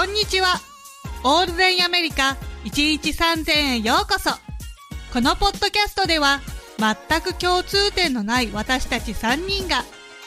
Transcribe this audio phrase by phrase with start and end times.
[0.00, 0.54] こんにちは。
[1.24, 4.30] オールデンアメリカ1日3000円へようこそ。
[5.12, 6.40] このポッドキャストでは、
[6.78, 9.84] 全く共通点のない私たち3人が、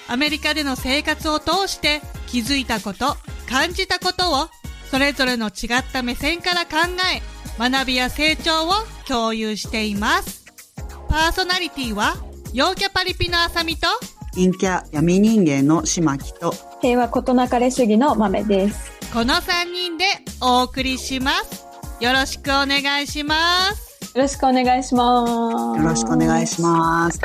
[0.07, 3.17] アメリカでの生活を通して気づいたこと、
[3.49, 4.47] 感じたことを、
[4.91, 6.77] それぞれの違った目線から考
[7.11, 7.23] え、
[7.57, 8.73] 学びや成長を
[9.07, 10.45] 共有しています。
[11.09, 12.13] パーソナリティは、
[12.53, 13.87] 陽キャパリピのあさみと、
[14.35, 18.92] 陰キャ闇人間の島木と、平和ことなかれ主義の豆です。
[19.13, 20.05] この3人で
[20.41, 21.67] お送りします。
[21.99, 24.17] よろしくお願いします。
[24.17, 25.77] よろしくお願いします。
[25.77, 27.21] よろしくお願いします。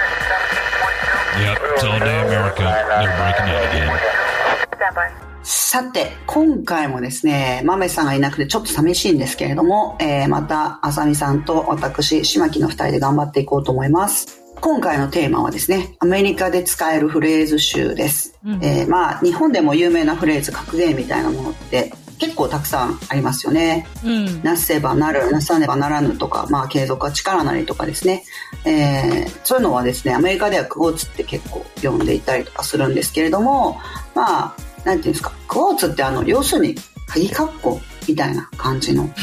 [5.43, 14.38] さて、今回もですね、豆さんがいなくてちょっと寂しいんですけれども、えー、また、あさみさんと私、島木の二人で頑張っていこうと思います。
[14.61, 18.39] 今回のテーマはですね、アメリカで使えるフレーズ集です。
[18.45, 23.87] うん、えー、まあ、日本でも有名なフレーズ、格言みたいなものって結構たくさんありますよね。
[24.05, 28.25] うん、なせばなる、なさねばならぬとか、まあ、継続は力なりとかですね。
[28.65, 33.79] えー、そういうのはですね、アメリカではクォーツって結構読んでいたりとかするんですけれども、
[34.15, 36.75] まあ、なんていうんですか、クォーツってあの、要するに、
[37.07, 39.09] 鍵括弧みたいな感じの。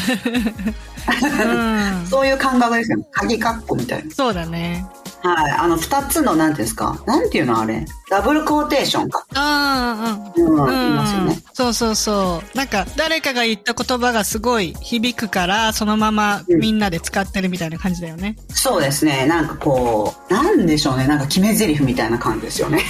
[2.09, 3.05] そういう感覚ですよね。
[3.11, 4.11] 鍵括弧みたいな。
[4.11, 4.85] そうだね。
[5.33, 5.51] はい。
[5.51, 7.01] あの、二つの、なんていうんですか？
[7.07, 7.85] なんていうのあれ？
[8.09, 9.25] ダブルクォーテーションか。
[9.33, 10.45] ああ、うん。
[10.59, 11.39] うん、言いますよね。
[11.53, 12.57] そうそうそう。
[12.57, 18.35] なんか、誰かが言った言葉がすごい響くから、そのままみんなで使ってるみたいな感じだよね。
[18.49, 19.25] うん、そうですね。
[19.25, 21.07] なんかこう、なんでしょうね。
[21.07, 22.81] なんか決め台詞みたいな感じですよね。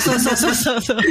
[0.00, 0.98] そうそうそうそうそう。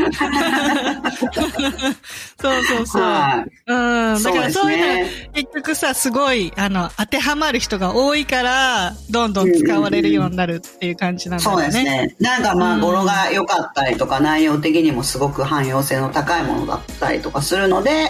[2.42, 3.02] そうそうそう。
[3.02, 3.72] はい。
[3.72, 4.24] うん。
[4.24, 11.64] だからそういうの、結局さ、すごい、あの、当てはまる人が多いから、どんどん使われるようになるっていう感じなんだよね。
[11.64, 12.16] そうですね。
[12.20, 18.10] なんかまあ、語呂が良かったりとか、内容的にもすごく汎用性の高いものだったりとかするので、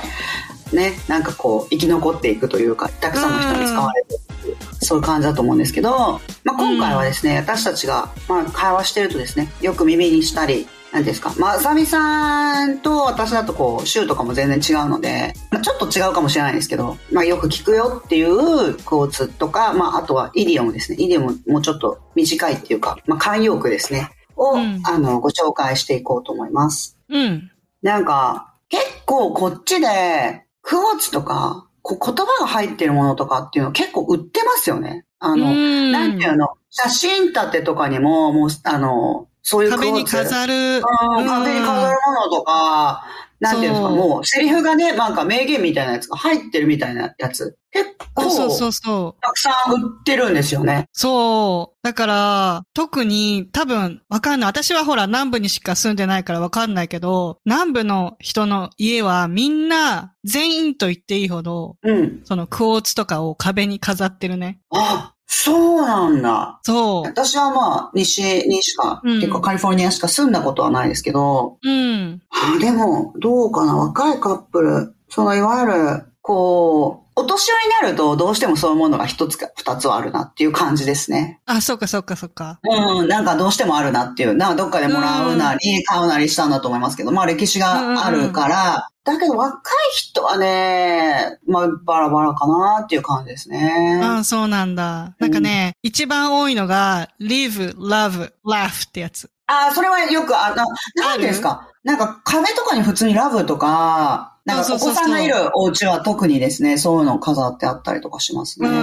[0.71, 11.33] ね、なんかこう、生き残っていくというか、たくさんの人に使われてるそういう感じだと思うんですけど、まあ、今回はですね、私たちが、まあ、会話してるとですね、よく耳にしたり、何ですか。
[11.39, 20.97] まあ、さみさんと私だとこう、週とかも全然違うので、まあ、ちょっと違うかもしれないですけど、まあ、よく聞くよっていうコーツとか、まあ、あとはイディオムですね。
[20.99, 24.11] イディオムもうちょっと短いっていうか、まあ、慣用句ですね。
[24.35, 26.99] を、うん、あの、ご紹介していこうと思います。
[27.09, 27.51] うん。
[27.81, 35.05] なんか、結構こっちで、クォーツとか、こう言葉が入ってるものとかっていうの結構売ってますよね。
[35.19, 35.53] あの、
[35.91, 40.81] なんていうの、写真立てとかにも、もう、あの、そういう壁に飾る。
[40.81, 43.03] 壁に飾るものとか、
[43.41, 47.57] なんていうんですか、もう、セリフがね、なんか名言みたいなやつが入ってるみたいなやつ。
[47.71, 49.21] 結構、そうそうそう。
[49.21, 50.87] たくさん売ってるんですよね。
[50.93, 51.77] そう。
[51.83, 54.49] だから、特に多分、わかんない。
[54.49, 62.21] 私はほら、南部にしか住んでないからわかんないけど、南部の人の家はみんな、全員と言っていいほど、うん。
[62.23, 64.61] そのクォーツとかを壁に飾ってるね。
[64.73, 66.59] あ、そうなんだ。
[66.63, 67.01] そう。
[67.03, 72.21] 私はまあ、西にしか、うん、結構カリフォルニアしか住んだことはないですけど、うん。
[72.59, 81.39] でも、どうかな、若いカップル、そのいわゆる、こう、お年寄りになるとどうしてもそういうものが一つか二つはあるなっていう感じですね。
[81.45, 82.59] あ、そっかそっかそっか。
[82.63, 84.35] うん、なんかどうしてもあるなっていう。
[84.35, 93.99] なんかどっかでもらうなり、買うなりしたんだと思いますけど、まあ歴史があるから、だけど若い人はね、まあバラバラかなっていう感じですね。
[94.01, 95.15] ああ、そうなんだ。
[95.19, 99.29] なんかね、うん、一番多いのが、live, love, laugh ってやつ。
[99.47, 100.63] ああ、それはよく、あの、
[100.95, 108.67] なんですかなんか壁とかに普通にラブとか、なんかお子さんがいるお家は特にですね、そういうの飾ってあったりとかしますね。
[108.67, 108.75] うん。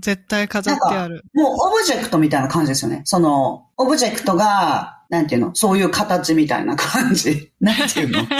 [0.00, 1.24] 絶対飾ってある。
[1.34, 3.02] もうオブジェクトみたいな感じですよね。
[3.04, 5.50] その、オブジェクトが、なんていうの？
[5.54, 7.50] そういう形みたいな感じ。
[7.60, 8.18] なんていうの？
[8.18, 8.36] なんか、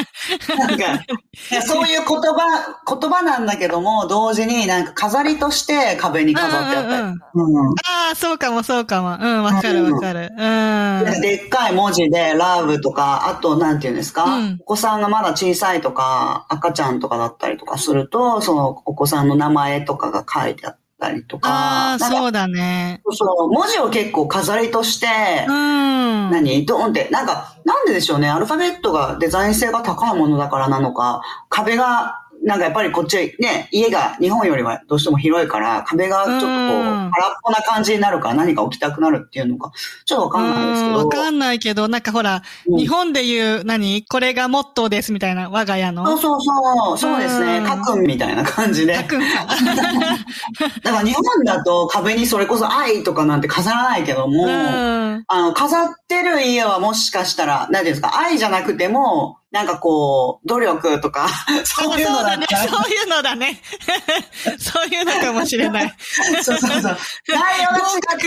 [1.66, 6.94] そういう言葉、言葉なんだけども、同時になんか飾りとして壁に飾ってあったり。
[6.94, 9.19] うんうんうん、ああ、そうかもそうかも。
[9.21, 10.31] うん、わかるわかる。
[10.31, 11.21] うん。
[11.21, 21.48] でっかい文字で、ラブとか、あと、なんていうんですか、うん、お子さんがまだ小さいとか、赤ちゃんとかだったりとかすると、そのお子さんの名前とかが書いてあって、たりとか。
[21.50, 23.02] ああ、そうだね。
[23.10, 25.06] そう、文字を結構飾りとして、
[25.48, 26.30] うん。
[26.30, 26.66] 何？
[26.66, 28.28] ドーンって、なんか、なんででしょうね。
[28.28, 37.10] アルファベットがデザイン性が高いものだからなのか、壁がなんかやっぱりこっちね、家が日本よりはどうしても広いから、壁がちょっとこう、空っ
[37.44, 39.70] ぽな感じになるから何か起きたくなるっていうのか、
[40.04, 40.97] ちょっとわかんないですけど。
[40.97, 44.04] わかんないけど、なんかほら、うん、日本で言う、何？
[44.04, 46.04] これがモットーですみたいな、我が家の？
[46.06, 47.62] そうそうそう、そうですね。
[47.64, 48.97] 書くんみたいな感じで。
[48.97, 49.26] 書くんか。
[50.82, 61.28] だから日本だと壁にそれこそ愛とかなんて飾らないけども、あの、飾っってる家はもしかしたら、何ですか、愛じゃなくても、なんかこう、努力とか、
[61.65, 62.47] そういうのだだね。
[62.51, 63.62] そういうのだね。
[64.59, 65.95] そういうのかもしれない。
[66.42, 66.98] そうそうそう。
[67.28, 67.78] 内容が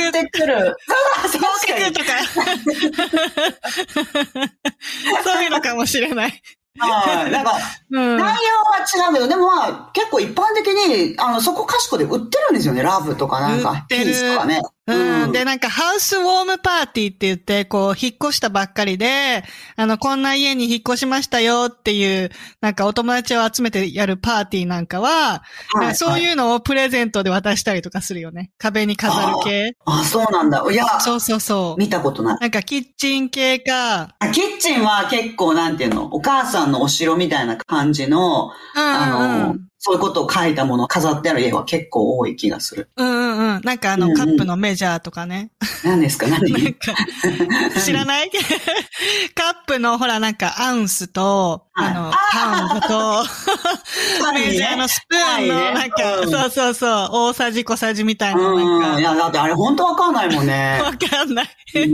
[0.06, 0.75] 違ってくる。
[1.27, 1.39] そう
[1.91, 2.06] とか。
[5.24, 6.41] そういうのかもしれない。
[6.80, 7.31] はい。
[7.31, 7.57] なんか、
[7.91, 8.18] うん。
[8.18, 12.81] 内容は違うけど、でもまあ、結構一般的に、あの、そこかしこで売ってるんですよね。
[12.81, 14.62] ラブとかなんか、ピースとかね。
[14.85, 15.31] うん。
[15.31, 19.45] で、なんか、ハウスウォームパーティーって言って、こう、引っ越したばっかりで、
[19.77, 25.44] あの、こんな家に引っ越しましたよっていう、なんか、お友達を集めてやるパーティーなんかは、
[25.75, 26.19] なんかそうう。
[26.19, 28.51] いうのをプレゼントで渡したりとかするよね。
[28.57, 29.77] 壁に飾る系。
[29.85, 30.65] あ、そうなんだ。
[30.69, 31.80] いや、そうそうそう。
[31.80, 32.38] 見たことない。
[32.41, 39.68] なんか、キッチン系か、あキッチンは結構、なんていうの、お母さんのお城みたいな感じの、うんうんあの、うん。
[39.85, 42.89] そういうことを書いたものを飾ってある家は結構多い気がする。
[42.95, 43.62] うんうんうん。
[43.65, 45.50] なんかあの、うんうんカップのメジャーとかね。
[45.83, 46.25] 何ですか？
[46.27, 46.39] 何？
[46.53, 46.94] なんか、
[47.83, 48.31] 知らない？
[49.35, 53.25] カップのほらなんかアウンスと、はいあの、パウンドと、
[54.33, 58.62] メジャーのスプーンのはいねなんか、うんそうそうそう、大さじ小さじみたいなうん。
[58.62, 60.80] いなんか、や、だってあれ本当わかんないもんね。
[60.81, 61.47] わかんない。
[61.75, 61.94] うん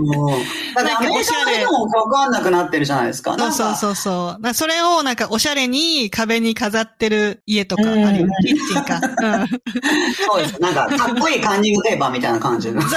[0.75, 3.36] だってアメリカの人もわかんなくなってるじゃないですか。
[3.38, 3.75] そうそうう。
[3.75, 4.53] そうそう。
[4.53, 8.29] それをなんかおしゃれに壁に飾ってる家とかあるようん。
[8.45, 9.01] キッチンか。
[9.01, 9.47] うん。
[9.47, 10.61] そうです。
[10.61, 12.81] なんか、かっこいいカンニングペーパーみたいな感じの。
[12.81, 12.87] わ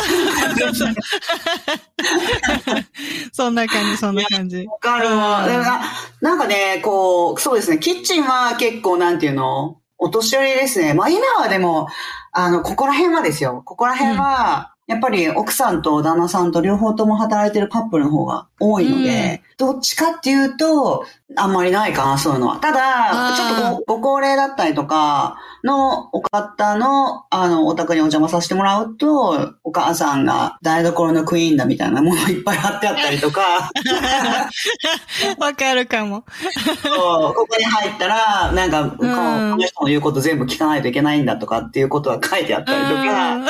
[3.33, 4.67] そんな感じ、そんな感じ。
[4.81, 5.47] かるわ。
[6.21, 9.79] なんかね、こう、そうですね、キッチンは結構なんていうの？
[9.99, 10.95] お年寄りですね。
[10.95, 11.87] まあ今はでも、
[12.33, 13.63] あの、ここら辺はですよ。
[13.65, 21.07] ここら辺は、やっぱり奥さんと旦那さんと両方とも働いてるカップルの方が多いので、どっちかっていうと、
[21.37, 22.59] あんまりないかな、そういうのは。
[22.59, 33.71] ただちょっとごご高齢だったりとかのお方の、あの、お宅にお邪魔させてもらうと、お母さんが台所のクイーンだみたいなものいっぱい貼ってあったりとか、
[35.39, 36.23] わかるかも。
[36.23, 43.47] ここに入ったら、なんか、この人の言うこと全部聞かないといけないんだとかっていうことは書いてあったりとか、う ん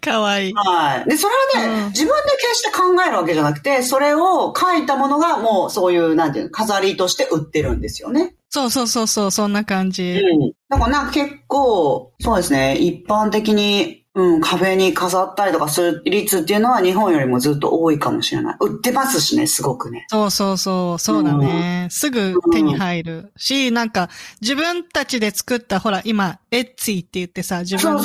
[0.00, 0.52] かわいい。
[0.54, 1.08] はい。
[1.08, 8.34] で、それはね、うん自分で決して考えるわけじゃなくて、それを書いたものがもうそういう、なんていうの、飾りとして売ってるんですよね。
[8.50, 10.12] そうそうそうそう、そんな感じ。
[10.12, 10.52] うん。
[10.68, 18.56] だからなんか結構、そうですね、一般的に、うん、壁に飾ったりとかする率っていうのは日本よりもずっと多いかもしれない。
[18.58, 20.06] 売ってますしね、すごくね。
[20.08, 21.86] そうそうそう、そうだね。
[21.88, 24.10] すぐ手に入るし、なんか、
[24.40, 28.02] 自分たちで作った、ほら、今、エッツィって言ってさ、自分で。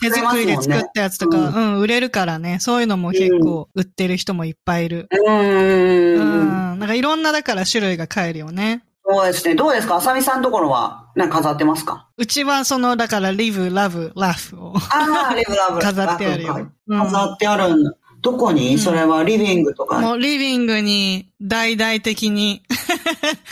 [0.00, 2.58] 手作りで作ったやつとか、ううん、売れるからね。
[2.60, 5.08] そういうのも結構売ってる人もいっぱいいる。
[5.08, 6.16] うー。
[6.16, 6.78] うんん。
[6.80, 8.82] なんかいろんな、だから種類が買えるよね。
[9.10, 9.54] そうですね。
[9.54, 9.96] どうですか？
[9.96, 12.08] あさみさんのところは、なんか飾ってますか？
[12.16, 14.72] うちはその、だから、リブ、ラブ、ラフを。
[14.76, 15.80] ああ、リブラブ。
[15.80, 17.92] 飾ってあるようん飾ってあるんだ。
[18.20, 20.00] どこに、うんそれはリビングとか。
[20.00, 22.62] もうリビングに大々的に。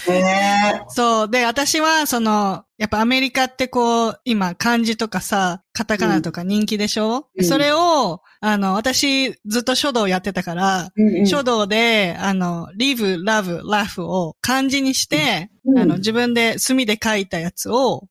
[0.09, 0.83] へえ。
[0.91, 1.31] そう。
[1.31, 18.09] で、私は、その、やっぱアメリカってこう、今、漢字とかさ、カタカナとか人気でしょ、うんそれを、あの、私、ずっと書道やってたから、うんうん書道で、あの、live, love, laugh を漢字にして、うんあの、自分で墨で書いたやつを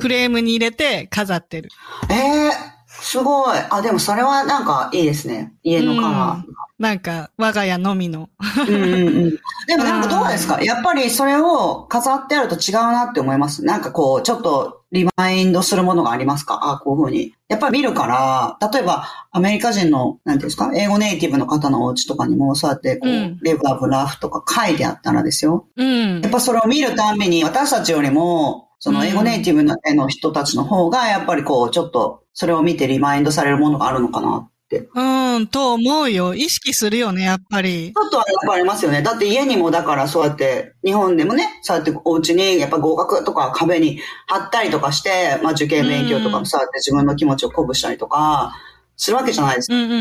[0.00, 1.70] フレームに入れて飾ってる。
[2.10, 2.71] ええ
[3.02, 3.58] すごい。
[3.70, 5.52] あ、でもそれはなんかいいですね。
[5.62, 6.44] 家のカラ
[6.78, 8.28] なんか、我が家のみの。
[8.40, 8.68] ー。
[8.68, 8.92] うんうん
[9.24, 9.30] うん。
[9.66, 10.60] でもなんかどうですか？
[10.62, 13.64] やっぱりそれを飾ってあると違うなって思います？
[13.64, 16.60] なんかこう、ちょっとリマインドするものがありますか？
[16.62, 17.34] あこういうふうに。
[17.48, 20.70] やっぱり見るから、例えばアメリカ人の、なんていうんですか？
[20.74, 25.66] 英語ネイティブの方のお家とかにもそうやってこう、うんレブラブラフとか書いてあったらですよ。
[25.76, 26.30] うんやっ。
[26.30, 34.88] ぱそれを見るたんびに、私たちよりも、その英語ネイティブのの人たちの方が、やっぱりこう、ちょっと、それを見てリマインドされるものがあるのかなって。
[34.92, 36.34] うん、と思うよ。
[36.34, 37.96] 意識するよね、やっぱりち。
[37.96, 39.00] ょっとはやっぱありますよね。
[39.00, 48.52] だって家にもだからそうやって、日本でもね、そうやってお家にやっぱ合格とか壁に貼ったりとかして、まあ受験勉強とかうんもそうやって自分の気持ちを鼓舞したりとか、
[48.96, 49.76] するわけじゃないですか。
[49.76, 50.00] うんうんうんう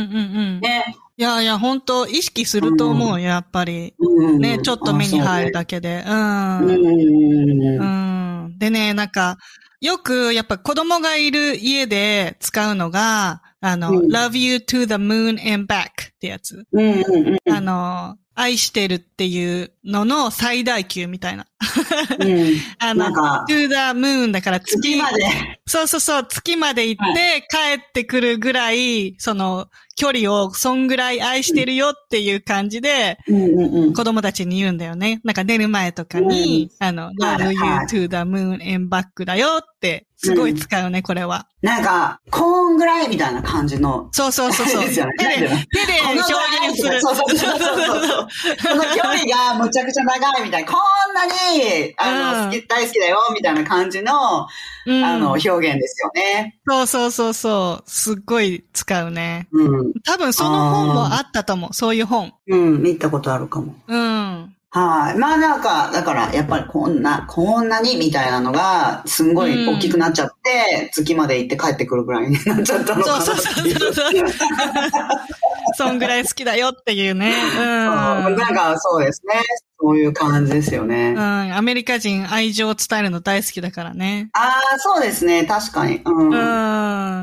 [0.58, 0.60] ん。
[0.60, 0.98] ね。
[1.18, 3.94] いやいや、本当意識すると思うよ、やっぱり。
[4.00, 6.04] うんね、ちょっと目に入るだだけで。
[6.08, 6.10] う。
[6.10, 7.80] うんん。
[7.80, 8.31] うん。
[8.62, 9.40] でね、なんか、
[9.82, 16.64] よく、やっぱ子供がいる家で使うのが、あの、うん love you to the moon and back ってやつ。
[16.72, 17.52] うんうんうん。
[17.52, 21.48] あの、愛してるっていうのの最大級みたいな。
[22.20, 22.54] うん。
[22.78, 25.26] あのなん、か、to the moon だから月月まで。
[25.66, 29.70] そうそうそう、月まで行って帰ってくるぐらい、その、
[30.02, 33.20] 距離をそんぐらい愛してるよっていう感じで。
[33.96, 35.22] 子供たちに言うんだよね。
[35.24, 41.48] なんか寝る前とかに、あの、はい love you はい to the moon and back だよって、すごい使うね、これは。
[41.62, 44.08] なんか、こんぐらいみたいな感じの。
[44.12, 44.86] そうそうそうそう。
[44.86, 45.58] ですよね手で、手で
[46.00, 47.02] この表現する。
[47.02, 47.74] そうそうそうそ
[48.24, 48.28] う
[48.60, 54.14] その距離がむちゃくちゃ長いみたいな、こんなに、あの、うん好き、大好きだよ、みたいな感じの、
[54.86, 56.60] うんあの、表現ですよね。
[56.68, 57.90] そうそうそうそう。
[57.90, 59.48] すっごい使うね。
[59.52, 59.91] うん。
[60.04, 61.74] 多分その本もあったと思う。
[61.74, 62.34] そういう本。
[62.48, 63.76] うん、見たことあるかも。
[63.88, 64.56] うん。
[64.74, 65.18] はい。
[65.18, 73.70] まあなんか、だから、やっぱりこんな、こんなにみたいなのが、すんごい大きくなっちゃって、月まで行って帰ってくるぐらいになっちゃったのかなそうそう。
[73.70, 74.14] そうそう。
[75.76, 77.34] そんぐらい好きだよっていうね。
[77.58, 77.66] うん。
[77.66, 79.42] なんか、そうですね。
[79.82, 81.16] そういう感じですよね。
[81.18, 81.54] うん。
[81.54, 84.30] アメリカ人愛情を伝えるの大好きだからね。
[84.32, 85.46] ああ、そうですね。
[85.46, 86.02] 確かに。
[86.06, 86.30] うん。
[86.30, 86.36] う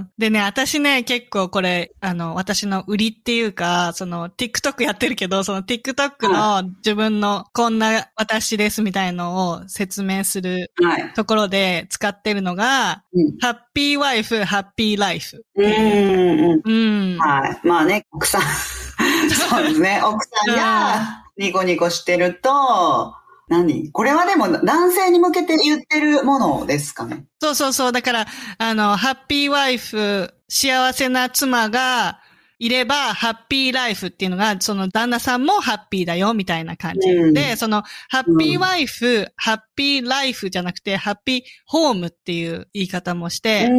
[0.00, 0.07] ん。
[0.18, 11.12] でね、私ね、結構これ、あの、私の売りっていうか、その、TikTok やってるけど、その TikTok の自分のこんな私ですみたいのを説明するはい。
[11.14, 13.38] ところで使ってるのが、うん。
[13.38, 15.44] ハッピーワイフ、ハッピーライフ。
[15.54, 17.18] うんうんうん。
[17.18, 17.66] はい。
[17.66, 18.42] まあね、奥さん、
[19.30, 20.00] そうですね。
[20.02, 23.14] 奥さんがニコニコしてると、
[23.48, 23.90] 何？
[23.92, 27.24] これはでも男性に向けて言ってるものですかね？
[27.40, 27.92] そうそうそう。
[27.92, 28.26] だから、
[28.58, 32.20] あの、ハッピーワイフ、幸せな妻が
[32.58, 37.08] いれば、ハッピーライフっていうのが、その旦那さんもハッピーだよ、みたいな感じ。
[37.08, 43.72] うんで、その、ハッピーワイフ、ハッピーライフじゃなくて、ハッピーホームっていう言い方もして、ハ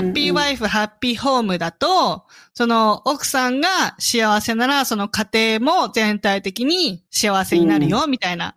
[0.00, 3.68] ッピーワイフ、ハッピーホームだと、その奥さんが
[3.98, 8.54] 幸せなら、その家庭も全体的に幸せになるよ、みたいな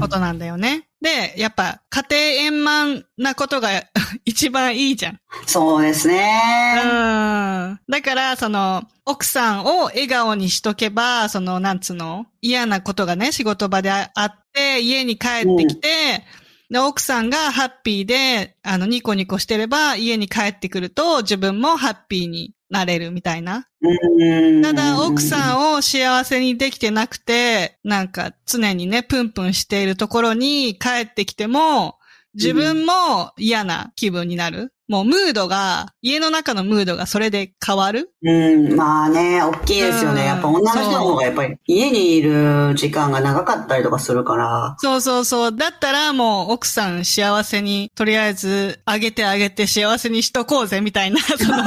[0.00, 0.88] ことなんだよね。
[1.04, 3.68] で、やっぱ家庭円満なことが
[4.24, 5.20] 一番いいじゃん。
[5.46, 6.80] そうですね。
[6.82, 7.80] うん。
[7.90, 12.24] だから、その、奥さんを笑顔にしとけば、その、なんつうの？
[12.40, 16.24] 嫌なことがね、仕事場であって、家に帰ってきて、
[16.70, 23.68] で、奥さんがハッピーで、あの、ニコニコしてれば、家に帰ってくると、自分もハッピーになれるみたいな。
[23.80, 25.18] うんただ、奥ん。
[25.18, 31.98] さんを幸せにできてなくて、なんか常にね、プンプンしているところに帰ってきても、
[32.34, 34.72] 自分も嫌な気分になる。
[34.86, 38.12] もうムードが、家の中のムードがそれで変わる。
[38.22, 40.26] うん、まあね、大きいですようんね。
[40.26, 44.76] やっぱ女の人の方がやっぱり家にいる時間が長かったりとかするから。
[44.78, 45.56] そうそうそう。
[45.56, 51.64] だったらもう奥さん幸せに、とりあえずあげてあげて幸せにしとこうぜみたいな、その、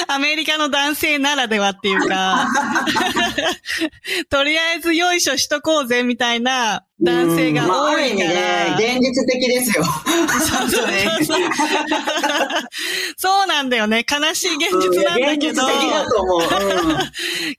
[0.08, 2.48] アメリカの男性ならではっていうか、
[4.28, 8.34] とりあえずよいしょしとこうぜみたいな男性が多いかる意味ね
[8.70, 9.84] ら。、現実的ですよ。
[9.84, 11.50] そうそうそう
[13.16, 14.04] そうなんだよね。
[14.10, 15.62] 悲しい現実なんだけど。
[15.64, 15.70] うん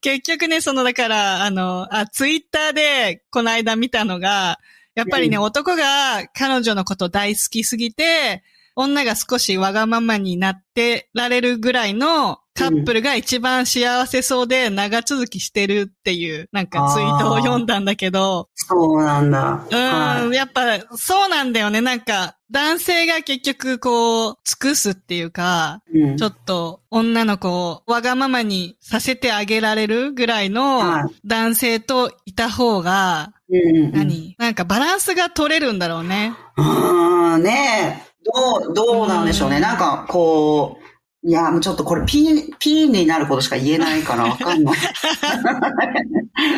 [0.01, 4.59] 結局ね、その、だから、あの、あ、ツイッターで、この間見たのが、
[4.95, 8.43] やっぱりね、うん男が彼女のこと大好きすぎて、
[8.75, 19.65] 女が少しわがままになってられるぐらいのカップルが一番幸せそうで長続きしてるっていう、なんかツイートを読んだんだけど、そうなんだ。
[19.69, 21.81] うん、はいやっぱそうなんだよね。
[21.81, 34.35] なんか、男性が結局こう、尽くすっていうか、うんちょっと女の子をわがままにさせてあげられるぐらいはの男性といた方が、うんうん何？
[34.37, 36.33] なんかバランスが取れるんだろうね。
[36.57, 38.10] うん、ねえ。
[38.23, 39.57] どう、どうなんでしょうね。
[39.57, 40.91] うんなんか、こう、
[41.23, 44.75] いや、もうちょっとこれ P、P になることしか言えないからわかんない。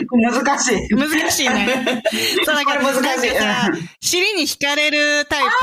[0.10, 0.88] 難しい。
[0.96, 2.02] 難しいね。
[2.46, 3.32] そうだから、難しい
[4.00, 5.56] 尻に惹かれるタイ確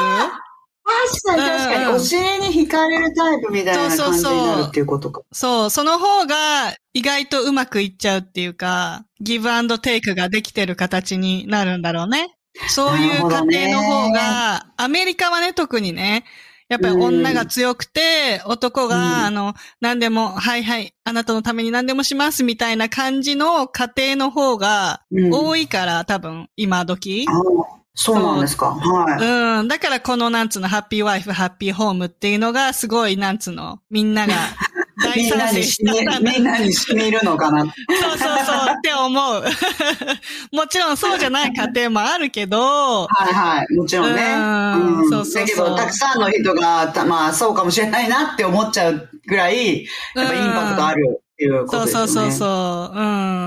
[1.25, 1.87] かに確かに。
[1.87, 5.21] お尻に惹かれるタイプみたいな感じになるっていうことか。
[5.21, 12.35] プそう、その方が意外とうまくいっちゃうっていうか、ギブアンドテイクができてる形になるんだろうね。
[12.69, 16.25] そういう家庭の方が、アメリカはね、特にね、
[16.69, 27.26] やっぱり女が強くて、男が、うんあの、何でも、はいはい、あなたのために何でもしますみたいな感じの家庭の方がうん多いから、多分、今時。
[27.28, 28.71] あそうなんですか。
[28.71, 29.61] はい。
[29.61, 29.69] うん。
[29.69, 34.35] だからこのなんつうの、ハッピーワイフ、ハッピーホームっていうのがすごい、なんつうの、みんなが
[35.02, 36.33] 大みんな賛成にしたんだ。
[36.33, 37.64] みんなにしみるのかな。
[37.64, 37.73] そう
[38.11, 39.45] そうそうって思う。
[40.52, 43.75] もちろんそうじゃない家庭もあるけど、はいはい。
[43.75, 44.23] もちろんね。
[44.23, 52.09] うんそうそうだけど、たくさんの人が、たまあ、そうかもしれないなって思っちゃうぐらい、やっぱインパクトあるっていうことですよね。
[52.09, 52.99] そうそうそうそう。
[52.99, 53.02] う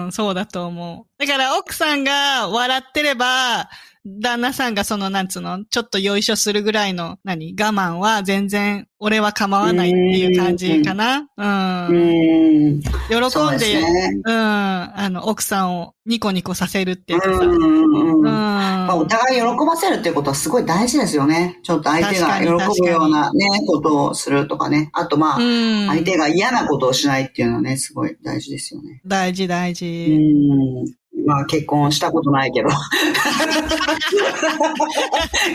[0.07, 1.25] ん、そうだと思う。
[1.25, 3.69] だから奥さんが笑ってれば、
[4.05, 11.27] 旦那さんがその、なんつうの、ちょっとよいしょするぐらいの、何、我慢は全然、俺は構わないっていう感じかな。
[11.37, 11.87] うん。
[11.87, 12.81] うん。
[12.81, 14.21] 喜んで、そうね。
[14.25, 17.45] うん、あの、奥さんをニコニコさせるっていうかさ。
[17.45, 21.59] うんお互い喜ばせるっていうことはすごい大事ですよね。
[21.63, 24.89] ちょっと相手が喜ぶようなね、ことをするとかね。
[24.93, 25.87] あとまあ、うん。
[25.87, 29.01] 相手が嫌なことをしないっていうのはね、すごい大事ですよね。
[29.05, 29.85] 大事大う事。
[29.85, 30.85] ん。
[31.25, 32.69] まあ結婚したことないけど。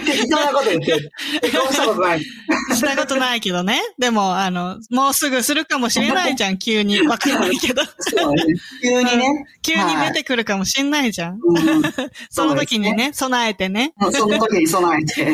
[0.04, 1.12] 適当なこと言ってる。
[1.42, 2.20] 結婚したことない。
[2.22, 3.80] したことないけどね。
[3.98, 7.00] でも、あの、もうすぐするかもしれないじゃん、 急に。
[7.06, 7.82] わかんないけど。
[7.98, 8.44] そうね。
[8.82, 9.46] 急にね。
[9.62, 11.38] 急に出てくるかもしんないじゃん。
[11.42, 11.82] うん
[12.30, 13.92] その時にね、備えてね。
[14.00, 15.24] うんその時に備えて。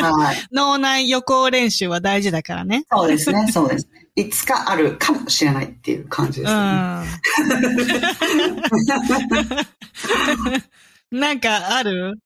[0.00, 0.36] はい。
[0.52, 2.84] 脳内予行練習は大事だからね。
[2.90, 4.03] そうですね、そうですね。
[4.16, 6.66] いつかあるかもしれないっていう感じでうすよね。
[11.12, 11.18] ん。
[11.20, 12.18] なんかある？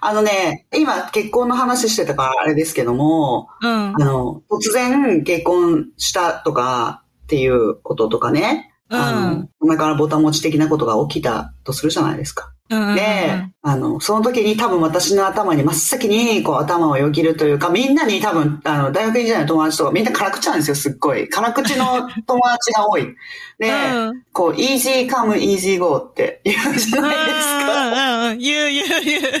[0.00, 3.92] あのね、今結婚の話してたからあれですけども、うんあ。
[3.98, 12.52] の、突然結婚したとかっていうこととかね、あの、お腹からボタン持ち的なことが起きたとするじゃないですか。
[12.70, 12.94] うん。
[12.94, 21.28] で、あの、その時に多分私の頭に真っ先にこう頭をよぎるというか、みんなに多分、あの、大学時代の友達とかみんな辛口なんですよ、すっごい。
[21.28, 23.06] 辛口の友達が多い。
[23.58, 28.28] で、うんこう、easy come, easy go って言うじゃないですか。
[28.30, 28.38] うん。
[28.38, 29.22] 言う言う言う。
[29.22, 29.40] ね、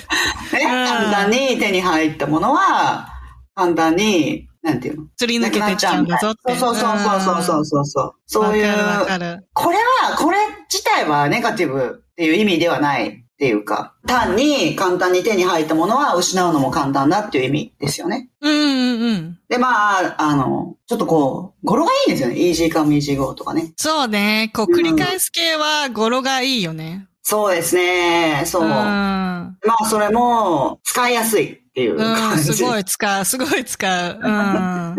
[0.52, 3.08] 簡単に手に入ったものは、
[3.54, 5.06] 簡単に、なんていうの？
[5.16, 6.56] 釣り抜けてっちゃうんだぞって。
[6.56, 8.12] そうそうそうそうそうそうそう。
[8.26, 9.46] そういう。
[9.52, 10.38] これは、これ
[10.72, 18.30] 自体はネガティブっていう意味ではないっていうか、単に簡単に手に入ったものは失うのも簡単だっていう意味ですよね。
[18.40, 19.38] うんうんうん。
[19.50, 22.36] で、まあ、あの、ちょっとこう、語呂がいいんですよね。
[22.36, 23.74] easy come, easy go とかね。
[23.76, 24.50] そうね。
[24.54, 27.06] こう、繰り返す系は語呂がいいよね。
[27.22, 28.44] そうですね。
[28.46, 28.62] そう。
[28.62, 28.68] うん。
[28.68, 32.54] まあ、それも、使いやすいっていううん、感じ。
[32.54, 34.14] すごい使う、すごい使う。
[34.14, 34.22] うん。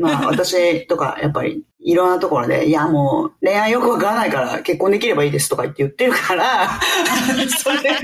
[0.00, 6.80] まあ、私とか、やっぱり、いろんなところで、いや、もう、恋愛よくわからないから、結婚できればいいですとか言って言ってるから、
[7.58, 7.76] それ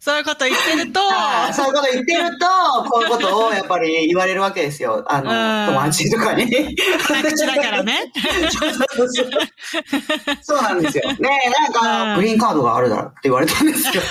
[0.00, 2.46] そういうこと言ってると、はいそういうこと言ってると、
[2.90, 5.04] こういうことをやっぱり言われるわけですよ。
[5.06, 5.36] あの、うん
[5.70, 6.76] 友達とかに。
[7.00, 8.10] 早口だからね。
[10.42, 11.12] そうなんですよ。
[11.12, 14.02] ねえ、なんか、うんグリーンカードがあるだろって言われたんですよ。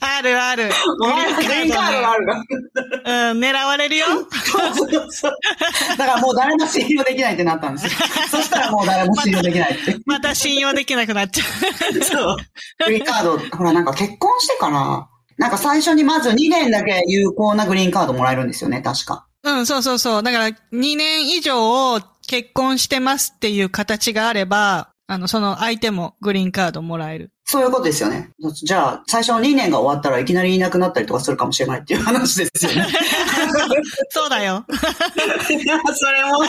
[0.00, 0.64] あるある。
[0.64, 2.32] グリーンカードがあるか
[3.04, 3.30] ら。
[3.30, 4.06] うん、狙われるよ。
[4.06, 4.16] そ
[4.84, 5.32] うそうそう。
[6.00, 7.90] だからもう誰も信用できないってなったんですよ。
[8.30, 9.96] そしたらもう誰も信用できないって。
[10.06, 11.44] また信用できなくなっちゃ
[12.02, 12.36] そう。
[12.86, 19.26] グリーンカード、ほらなんか結婚してから、なんか最初にまず2年だけ有効なグリーンカードもらえるんですよね、確か。
[19.44, 19.50] う。
[19.50, 20.22] うん、そうそうそう。
[20.22, 27.30] だから、2年以上結婚してますっていう形があれば、あの、その相手もグリーンカードもらえる。
[27.44, 28.30] そういうことですよね。
[28.52, 32.86] じゃあ、最初の2年が終わったらいきなりいなくなったりとかするかもしれないっていう話ですよね。
[34.10, 34.64] そうだよ。
[34.70, 35.52] そ
[36.12, 36.44] れも、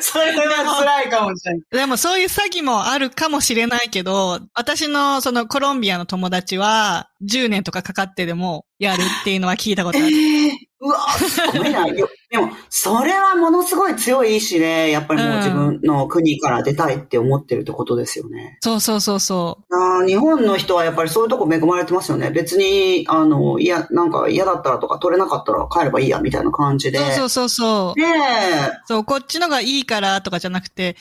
[0.00, 1.62] それは辛いかもしれない。
[1.70, 10.08] でもそういう詐欺もあるかもしれないけど、私のそのコロンビアの友達は10年とかかかってでもやるっていうのは聞いたことある。
[10.08, 11.86] ええうわ、すごいな。
[11.88, 18.56] よでも、それはものすごい強い意志で、やっぱりもう自分の国から出たいって思ってるってことですよね。
[18.62, 22.30] そうそうそうそあー日本の人はやっぱりそういうとこ恵まれてますよね。
[22.30, 26.92] 別に、あの、いや、なんか嫌だったらとか取れなかったら帰ればいいや、みたいな感じう。
[26.92, 26.98] で。
[26.98, 28.00] そうそうそうそう。
[28.00, 28.80] ねえ。
[28.86, 30.96] そう、こっちのがいいからとかじゃなくて、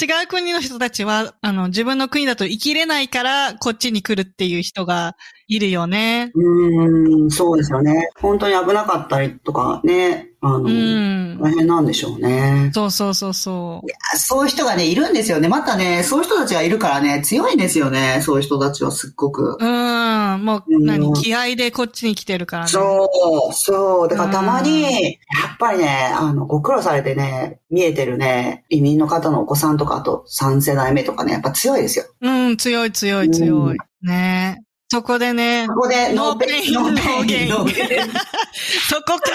[0.00, 5.16] 違う国の人たちは、あの、自分の国だと生きれないから、こっちに来るっていう人が
[5.54, 6.32] いるよね。
[6.34, 8.08] うーん、そうですよね。
[8.20, 11.38] 本当に危なかったりとかね、あの、うん。
[11.40, 12.70] 大変なんでしょうね。
[12.74, 13.86] そうそうそうそう。
[14.12, 15.48] あそういう人がね、いるんですよね。
[15.48, 18.20] またね、そういう人たちがいるからね、強いんですよね。
[18.22, 19.56] そういう人たちはすっごく。
[19.60, 22.70] うん、もう、うん何、気合でこっちに来てるからね。
[22.70, 24.08] そう、そう。
[24.08, 25.18] だからたまうんに、や
[25.54, 32.06] っぱりね、あの、ご苦労されてね、見えてるね、移民の方のお子さんとか、あと3世代目とかね、やっぱ強いですよ。
[32.20, 33.72] うん、強い強い強い。
[33.72, 39.30] うんねそこでねこ、こで、 no pain, no gain そこか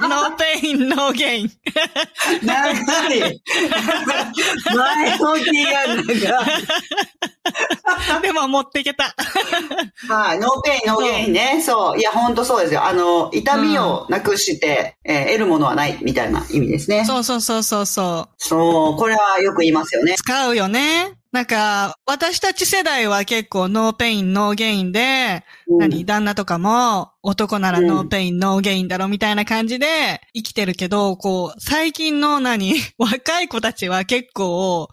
[0.00, 1.50] の、 no pain, no gain。
[2.42, 3.40] 長い。
[4.74, 6.02] 前置きが長
[8.18, 8.22] い。
[8.22, 9.14] でも持っていけた。
[10.08, 11.62] はい、 no pain, no gain ね。
[11.64, 11.98] そう。
[12.00, 12.84] いや、ほんとそうですよ。
[12.84, 17.04] あの、痛みをなくして、えー得るものはない、みたいな意味ですね。
[17.04, 18.34] そうそうそうそうそう。
[18.38, 20.16] そう、これはよく言いますよね。
[20.16, 21.19] 使うよね。
[21.32, 25.78] なんか、私たち世代は結構 no pain, no gain で、うん。
[25.78, 34.88] 何、旦那とかも、男なら no pain, no gain だろ、みたいな感じで生きてるけど、こう、最近の何、 若い子たちは結構、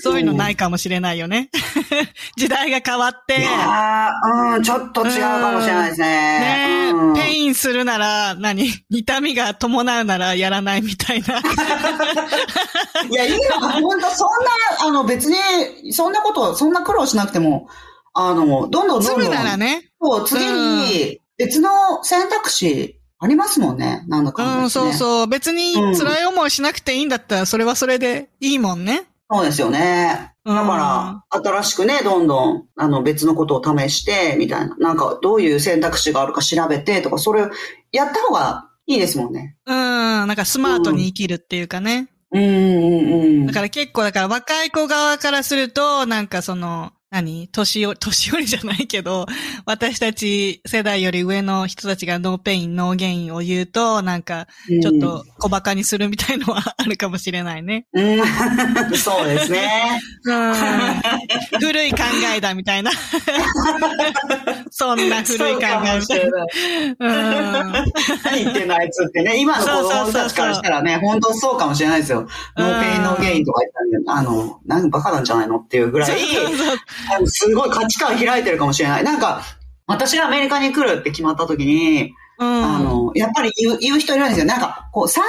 [0.00, 1.50] そういうのないかもしれないよね。
[2.36, 3.40] 時代が変わって。
[3.40, 6.92] いやー、うん、ちょっと違うかもしれないですね。
[6.94, 8.70] うん pain するなら、何？
[8.90, 11.38] 痛みが伴うならやらないみたいな。
[13.10, 14.28] いや、いいのか、本当そん
[14.80, 17.68] な、あの、別に、そんなこと、そんな苦労しなくても、
[18.14, 19.02] あの、どんどんどんどん。
[19.02, 19.90] 済むならね。
[20.00, 21.70] そう、次に、別の
[22.02, 24.04] 選択肢ありますもんね。
[24.08, 24.62] なんだかんだ、ね。
[24.64, 25.26] うん、そうそう。
[25.26, 29.06] 別に辛い思いしなくていいんだったら、それはそれでいいもんね。
[29.30, 30.32] そうですよね。
[30.44, 34.76] だから、新しくね、どんどん、あの、別のことを試して、みたいな。
[34.76, 37.50] なんか、どういう選択肢があるか調べてとか、それを
[37.92, 39.56] やった方がいいですもんね。
[39.66, 42.08] うん、なんかスマートに生きるっていうかね。
[42.32, 43.46] うん、うん、うん。
[43.46, 47.48] だから結構、だから若い子側からすると、なんかその、何？
[47.48, 49.26] 年寄り、年寄りじゃないけど、
[49.64, 54.46] 私たち世代より上の人たちが no pain, no gainを言うと、なんか、
[54.82, 57.86] ちょっと小馬鹿にするみたいのはあるかもしれないね。
[57.94, 58.18] うん、
[58.96, 60.00] そうですね。
[60.24, 60.54] うん。
[61.60, 61.98] 古い考
[62.36, 62.90] えだみたいな。
[64.70, 66.46] そんな古い考えみたいな。
[67.00, 67.72] うん。
[68.24, 72.28] 何言ってんのあいつってね、今の子供たちからしたらね、本当そうかもしれないですよ。
[72.56, 76.18] no pain, no gain とか言ったらね、あの、なんバカなんじゃないのっていうぐらい、あの
[77.26, 79.04] すごい価値観開いてるかもしれない。
[79.04, 79.42] なんか、
[79.86, 84.46] 私がアメリカに来るって決まった時に、うん、あの、やっぱり言う言う人いるんですよ。
[84.46, 85.22] なんか、こう、3歳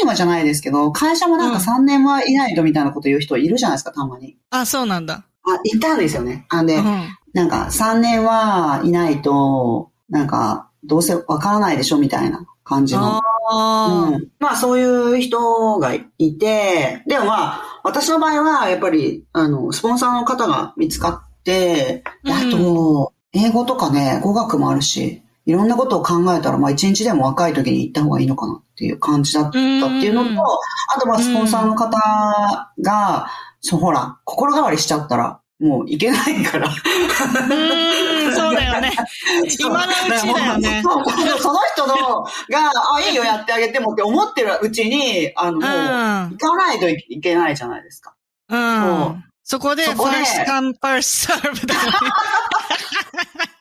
[0.00, 4.36] 神話じゃないですけど、会社もなんか3年はいないとみたいなこと言う人いるじゃないですか、たまに。
[4.50, 5.26] あ、そうなんだ。
[5.44, 6.46] あ、いたんですよね。
[6.48, 13.22] あんで、うん、なんか3年はいないと、なんか、どうせわからないでしょみたいな感じの。
[13.48, 14.84] あうん、まあそうい
[15.18, 30.42] う人がいて、でもまあ、私の場合はやっぱり、あの、スポンサーの方が見つかって、うん、あと、英語とかね、語学もあるし、いろんなことを考えたら、まあ一日でも若い時に行った方がいいのかなっていう感じだったっていうのと、うん、あ
[31.00, 31.96] とまあスポンサーの方
[32.80, 33.28] が、
[33.60, 36.68] そうほら、心変わりしちゃったら、もういけないから。
[36.68, 38.92] うん、そうだよね。
[39.58, 40.82] 今のうちだよね。
[40.82, 48.14] その人のが、あ、いいよやってあげてもって思ってるうちに、あの、もう、行かないといけないじゃないですか。
[48.50, 49.24] うん。
[49.44, 51.88] そこで、 first come, first serve だよね。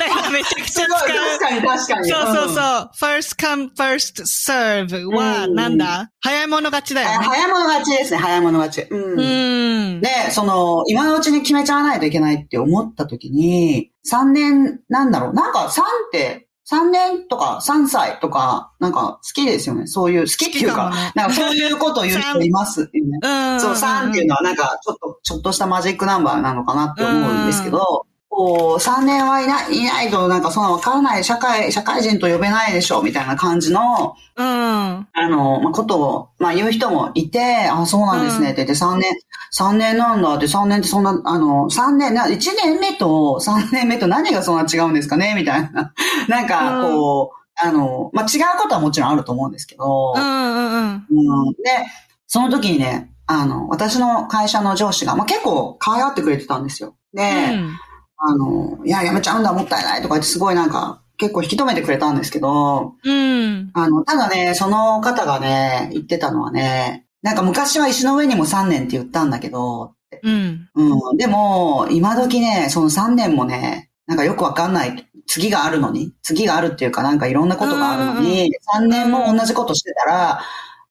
[0.00, 0.98] だからめちゃくちゃ使う。
[0.98, 2.10] 確かに確かに。
[2.10, 2.90] そうそうそう。
[3.00, 7.26] first come, first serve は、なんだ、早い者勝ちだよね。
[7.26, 8.88] 早い者勝ちですね、早い者勝ち。
[8.90, 9.20] うん。
[9.20, 19.86] うん、で、その、今のうちに決めちゃわないといけないって思った時に、3年、なんだろう、なんか3って、3年とか3歳とか、なんか好きですよね。
[19.86, 23.20] そういう、好きっていうか、かね、なんかそういうことを言う人いますっていうね。
[23.22, 34.44] うん、そう、3っていうのはなんかちょっと、ちょっとしたマジックナンバーなのかなって思うんですけど、こう、3年はいない、いないと、なんかそんなわからない、社会、社会人と呼べないでしょ、みたいな感じの、うん。
[34.44, 39.12] あの、まあ、ことを、まあ、言う人もいて、あ、そうなんですね、って言って、3年、
[39.58, 45.92] 3年なんだって、3年ってそんな、あの、3年、な、1年目と3年目と何がそんな違うんですかね、みたいな。
[46.28, 51.06] なんか、こう、あの、まあ、違うことはもちろんあると思うんですけど、うんうんうん。
[51.46, 51.86] うん、で、
[52.26, 56.94] その時にね、あの、私の会社の上司が、まあ、結構可愛がってくれてたんですよ。
[57.14, 57.78] で、うん
[58.18, 63.70] あの、いや、やめちゃうんだ、もったいないとか言ってすごいなんか、結構引き止めてくれたんですけど、うん。
[63.74, 70.68] あの、ただね、その方がね、言ってたのはね、なんか昔は石の上にも3年って言ったんだけど、うん。
[70.74, 71.16] うん。
[71.16, 80.40] でも、今時ね、その3年もね、なんかよくわかんない、次があるのに、次があるっていうかなんかいろんなことがあるのに、3年も同じことしてたら、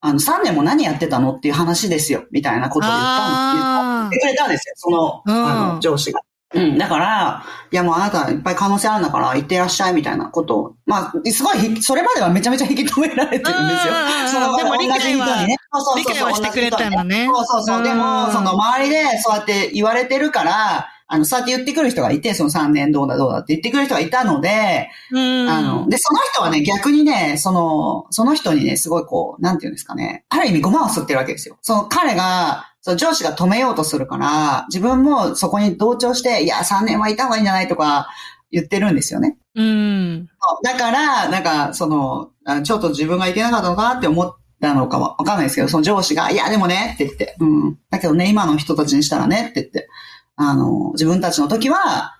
[0.00, 6.20] あの、3年も何やってたのっていう話ですよ、みたいなことを言ったんです言ってくれたんですよ、その、あの、上司が。
[6.54, 6.78] うん。
[6.78, 13.94] だから、いやもうあなたいっぱい可能性あるんだから行ってらっしゃいみたいなことを、まあ、すごい、それまではめちゃめちゃ引き止められてるんですよ。
[14.32, 17.26] そのでも理解は、ね、そうそうそう理解はしてくれたのね。
[17.26, 17.82] そうそうそう。
[17.82, 31.58] でも、その周りでそうやって言われてるから、あの、そうやって言ってくる人がいて、その3年どうだどうだって言ってくる人がいたので、うん、あの、で、その人はね、逆にね、その、その人にね、すごいこう、なんていうんですかね、ある意味ごまを吸ってるわけですよ。
[31.62, 38.06] その彼が、その上司が止めようとするから、自分もそこに同調して、いや、3年はいた方がいいんじゃないとか
[38.52, 39.38] 言ってるんですよね。
[39.56, 40.28] うん。
[40.62, 42.30] だから、なんか、その、
[42.62, 47.78] ちょっと自分がいけなかったのかなって思ったのかはわかんないですけど、その上司が、いや、でもね、って言って、うん。
[47.90, 49.88] だけどね、今の人たちにしたらね、って言って、
[50.36, 52.14] あの、自分たちの時は、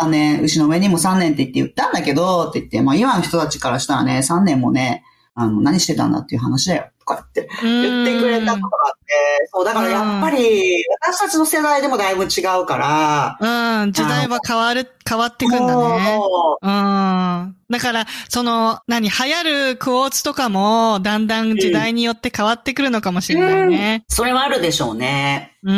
[0.00, 5.02] 3年、牛の上にも3年って言って言ったんだけど、って言って、まあ今の人たちからしたらね、3年もね、
[5.34, 16.20] あの、何してたんだっていう話だよ、とかって言ってくれたことがあって、そう、だからやっぱり、私たちの世代でもだいぶ違うから、うん、時代は変わる、変わってくんだね。
[16.62, 17.56] うん。
[17.70, 24.04] だから、その、何、流行るクォーツとかも、だんだん時代によって変わってくるのかもしれないね。
[24.08, 25.58] それはあるでしょうね。
[25.62, 25.74] うん。
[25.74, 25.76] う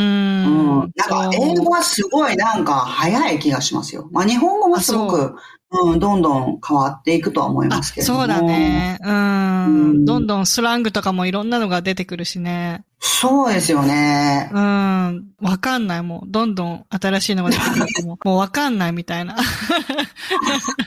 [0.87, 0.93] ん。
[0.95, 4.09] なんか、英語はすごいなんか早い気がしますよ。
[4.13, 5.35] まあ、日本語もすごく、
[5.73, 8.21] うん、どんどん変わっていくとは思いあ、ますけれども。
[8.21, 8.43] そうだ。
[8.43, 8.99] ね。
[9.03, 9.11] う
[9.65, 10.05] うんん。
[10.05, 12.85] どんどんスラングとかもいろんなのが出てくるしね。
[13.03, 14.51] そうですよね。
[14.53, 15.33] うん。
[15.41, 16.03] わかんない。
[16.03, 19.37] もう、どんどん新しいのが出てくるともう、 もうわかんないみたいな。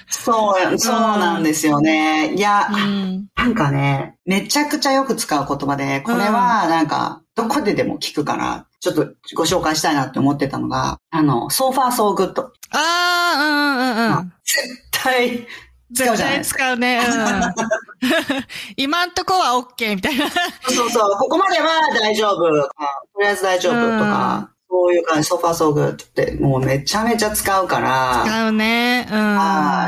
[0.10, 2.36] そう、そうなんですよね。
[2.36, 3.28] いや、うん。
[3.36, 12.40] なんかね、めちゃくちゃよく使う言葉で、これはなんか、どこででも聞くから、ちょっとご紹介したいなって思ってたのが、あの、so far so good。
[12.42, 14.34] ああ、うんうんうん。
[14.44, 15.48] 絶対使う
[15.94, 16.60] 絶対じゃないですか。
[16.60, 17.00] 使うね。
[17.00, 18.44] うん。
[18.78, 20.30] 今んとこは OK みたいな。
[20.30, 21.68] そうそう、ここまでは
[22.00, 22.46] 大丈夫。
[22.46, 22.70] あ
[23.14, 29.08] とりあえず大丈夫とか、そういう感じ、so far so good って、もうめちゃめちゃ使うから、使うね。
[29.10, 29.88] は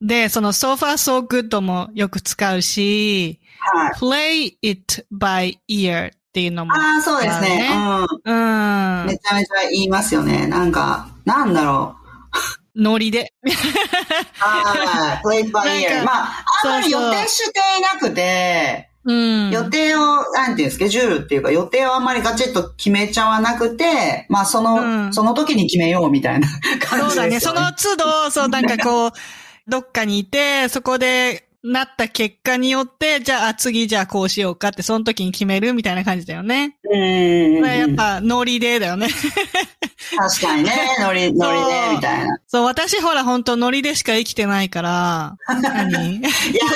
[0.00, 0.06] うん。
[0.06, 3.92] で、その so far so good もよく使うし、はい。
[3.92, 6.72] play it by ear っていうのも。
[6.74, 7.68] ああ、そうですね。
[7.72, 9.06] うんうん。。
[9.06, 10.48] めちゃめちゃ言いますよね。
[10.48, 11.94] なんか、なんだろ
[12.74, 12.74] う。
[12.82, 13.32] ノリで。
[14.40, 15.98] ああ、play it by なん ear。
[16.00, 19.50] かまあ、あんまり予そうそう定していなくて、うん。
[19.52, 20.00] 予定を、
[20.32, 26.48] なんていうスケジュールっていうか、予定をあんまりガチッと決めちゃわなくて、まあ、その、うんその時に決めようみたいな
[26.80, 27.30] 感そうだね。
[27.30, 27.58] じですよね。
[27.60, 29.12] その都度、そう、なんかこう、
[29.68, 36.76] どっかにいて、そこで、なった結果によって、じゃあ次じゃあこうしようかって、その時に決めるみたいな感じだよね。
[36.84, 37.64] うん。
[37.64, 39.08] やっぱ、ノリでだよね。
[40.16, 42.38] 確かにね、ノリ、 ノリで、みたいな。
[42.46, 46.16] そう、私ほら本当ノリでしか生きてないから、何？
[46.20, 46.28] いや、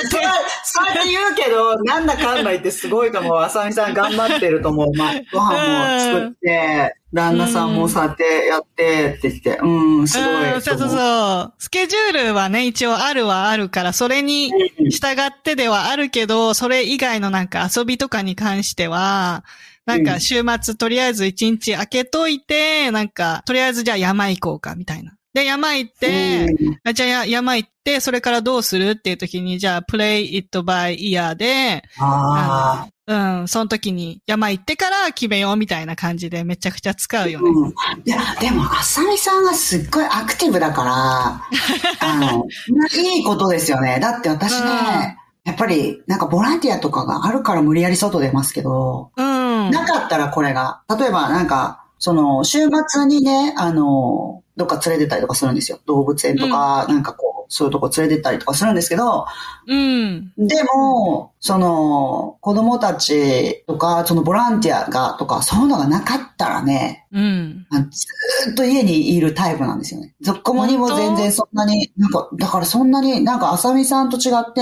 [0.09, 3.37] それは、そうやって言うけど、なんだかんだ言ってすごいと思う。
[3.37, 4.93] あさみさん頑張ってると思う。
[4.95, 10.53] まあ、ご飯も作って、旦那さんもそうやってやってって言って、うん、すごい。
[10.53, 11.53] うん、そうそうそう。
[11.57, 14.51] スケジュールはね、一応あるはあるから、それに
[14.89, 19.43] 従ってではあるけど、それ以外のなんか遊びとかに関しては、
[19.85, 25.15] なんか週末とりあえず一日開けといて、なんか、とりあえずじゃあ山行こうか、みたいな。
[25.33, 31.83] で、山行って、うんあじゃあや山行って、それからどうするっていう時に、じゃあ、play it by ear で。
[33.09, 37.49] うん、その時に山行ってから決めようみたいな感じでめちゃくちゃ使うよね。
[37.49, 37.69] うん。
[37.69, 37.73] い
[38.05, 40.91] や、でも、あさみさんがすっごいアクティブだから、
[42.07, 42.45] あ の、
[42.95, 43.99] いいことですよね。
[43.99, 44.67] だって私ね、
[45.13, 49.71] うんやっぱり、なんかボランティアとかがあるから無理やり外出ますけど、うん。
[49.71, 55.79] なかったらこれが、例えばなんか、その、週末にね、あの、どっか連れてったりとかするんですよ。
[55.87, 59.25] 動物園とか、なんかこう、そういうとこ連れてったりとかするんですけど、
[59.67, 60.31] うん。
[60.37, 67.65] でも、その、子供たちとか、そのボランティアが、とか、そういうのがなかったらね、うん。
[67.71, 70.13] あずーっと家にいるタイプなんですよね。
[70.21, 74.61] ゾッコモにも全然そんなに、なんか、だからそんなに、なんか、あさみさんと違って、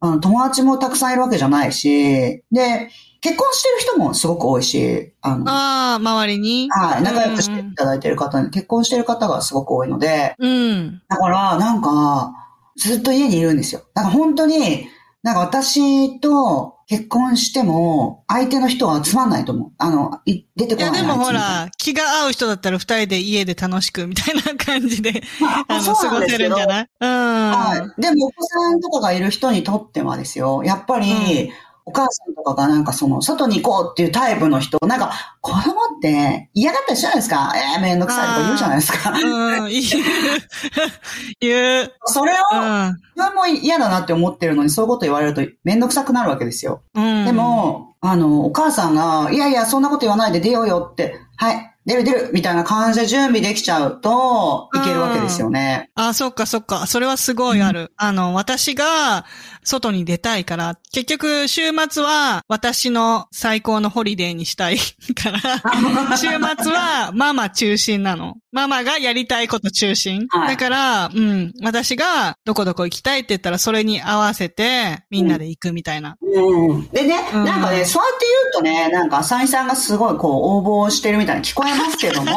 [0.00, 2.90] あの、友達もたくさんいるわけじゃないし、で、
[3.22, 6.68] 結婚してる人もすごく多いし、あの、ああ、周りに。
[6.70, 11.00] はい、仲良くしていただいてる方に、結婚してる方がすごく多いので、うん。
[11.08, 12.32] だから、なんか、
[12.76, 13.82] ずっと家にいるんですよ。
[13.94, 14.88] なんか本当に、
[15.22, 19.70] なんか私と結婚しても、相手の人は集まんないと思う。
[19.78, 26.88] あの、い出てこないでもほあいつみたいなら、気が合う人だったら二人で家で楽しくみたいな感じで、まああの、過ごせるんじゃない？
[27.00, 27.08] うん。
[27.08, 28.00] はい。
[28.00, 31.52] でも、お子さんとかがいる人にとってはですよ、やっぱり、
[31.84, 37.52] お母さんとかがなんかその、外に行こうっていうタイプの人、なんか、子供って嫌がったりしないですか？
[37.56, 39.10] えー、めんどくさいとか言うじゃないですか。
[39.10, 39.70] うん、
[41.40, 41.92] 言う。
[42.06, 42.96] それを、うん。
[43.16, 46.82] 自分も嫌だなって思ってるのに、そういうこと言われるとめんどくさくなるわけですよ。
[46.94, 47.24] うん。
[47.24, 55.90] で、も、あの、お母さんが、いやいや、そんなこと言わないで出ようよって、はい、出る出るみたいな感じで準備できちゃうと、いけるわけですよね。
[55.94, 56.86] あ、そっかそっか。
[56.86, 57.92] それはすごいある。
[57.96, 59.24] あの、私が
[59.64, 65.40] 外に出たいから、結局週末は私の最高のホリデーにしたいから、
[66.16, 66.38] 週末
[66.72, 68.36] はママ中心なの。
[68.52, 70.26] ママがやりたいこと中心。
[70.28, 76.18] はいだから、うん、私がどこどこ行きたいって言ったらそれに合わせてみんなで行くみたいな。
[76.20, 76.88] うん。
[76.88, 80.32] でね、うんなんかね、そうやって言うとね、なんか、浅井さんがすごいこう、
[80.68, 82.26] 応募してるみたいに聞こえますけども、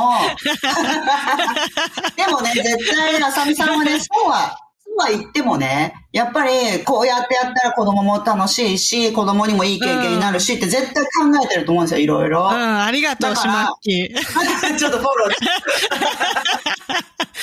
[2.16, 4.58] でもね、絶対、浅見さんはね、そうは、
[5.04, 11.10] は言ってもね、やっぱり、こうやってやったら子供も楽しいし、子供にもいい経験になるしって絶対考
[11.44, 12.42] えてると思うんですよ、いろいろ。
[12.42, 14.08] うん、ありがとう、しまっき。
[14.78, 15.38] ちょっとフォローし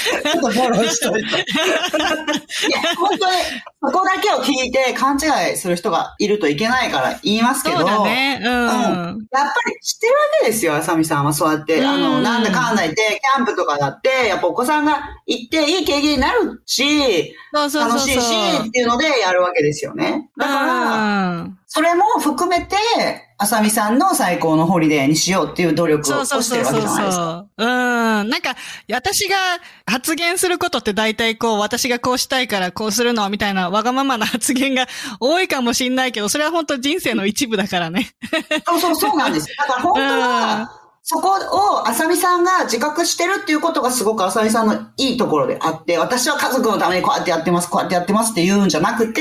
[0.23, 1.29] ちょっとフォローしといて。
[1.29, 1.41] い
[2.71, 3.37] や、本当に、
[3.83, 7.79] そこだけを聞いて勘違いする人がいるといけないから言いますけど。
[7.79, 8.41] そうだね。
[8.43, 8.49] うん。
[8.51, 11.33] やっぱり知ってるわけですよ、あさみさんは。
[11.33, 17.35] そうやって、あうの、んなんだかんだ言って、キャンプとかだって、やっぱお子さんが行っていい経験になるし。
[17.53, 18.19] 楽しいし、
[18.69, 20.31] っていうのでやるわけですよね。
[20.37, 22.77] だから、うんそれも含めて、
[23.39, 27.47] あさみさんの最高のホリデーにしようっていう努力をそうそうそうしてるわけじゃないですか。
[27.57, 27.67] そう。
[27.67, 27.67] うん。
[27.67, 28.55] なんか、
[28.93, 29.37] 私が
[29.87, 34.87] 発言することって大体こう、私がこうしたいからこうするのみたいなわがままな発言が
[35.19, 38.11] 多いかもしんないけど、それは本当人生の一部だからね。
[38.67, 39.49] そうそうそうなんです。
[39.57, 49.21] だから本当うんは、そこをあさみさんが自覚してるっていうことがすごくあさみさんのいいところであって、私は家族のためにこうやってやってます、こうやってやってますって言うんじゃなくて、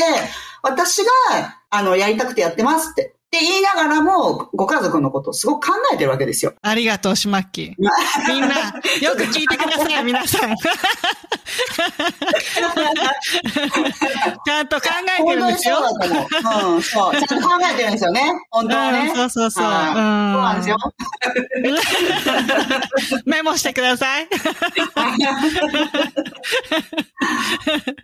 [0.61, 1.09] 私が、
[1.71, 3.15] あの、やりたくてやってますって。
[3.33, 6.53] って言いながらも、ご家族のことをすごく考えてるわけですよ。
[6.61, 7.73] ありがとう、しまっき。
[8.27, 8.49] みんな、
[9.01, 10.55] よく聞いてください、皆さん。
[14.45, 15.77] ちゃんと考えてるんですよ。
[15.77, 16.73] 本当にそうだと思う。
[16.75, 17.15] うん、そう。
[17.15, 18.33] ちゃんと考えてるんですよね。
[18.49, 18.99] 本当はね。
[18.99, 20.75] うんそうそうそうそうなんですよ。
[23.25, 24.27] メモしてください。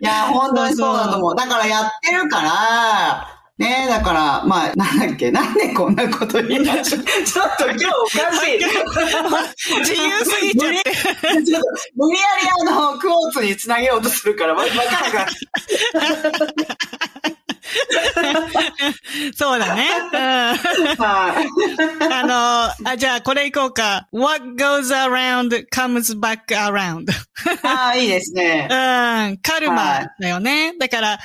[0.00, 1.36] や、本当にそうだと思う。
[1.36, 7.02] だからやってるから、ねだから、まあ、なんだっけ、なんでこんなこと言いましょう。
[7.26, 8.58] ちょっと今日おかしい。
[9.80, 10.92] 自由すぎちゃって。
[11.44, 15.26] ちょっと無理やりあの、クォーツにつなげようとするから、わわからなくなっ
[19.34, 19.88] そうだね。
[20.12, 20.18] うん。
[21.02, 21.34] あ
[22.24, 24.08] の、あ、じゃあこれいこうか。
[24.12, 27.10] What goes around comes back around.
[27.62, 28.74] ああ、いいですねう。
[29.34, 30.74] ん、カルマだよね。
[30.78, 31.18] だから、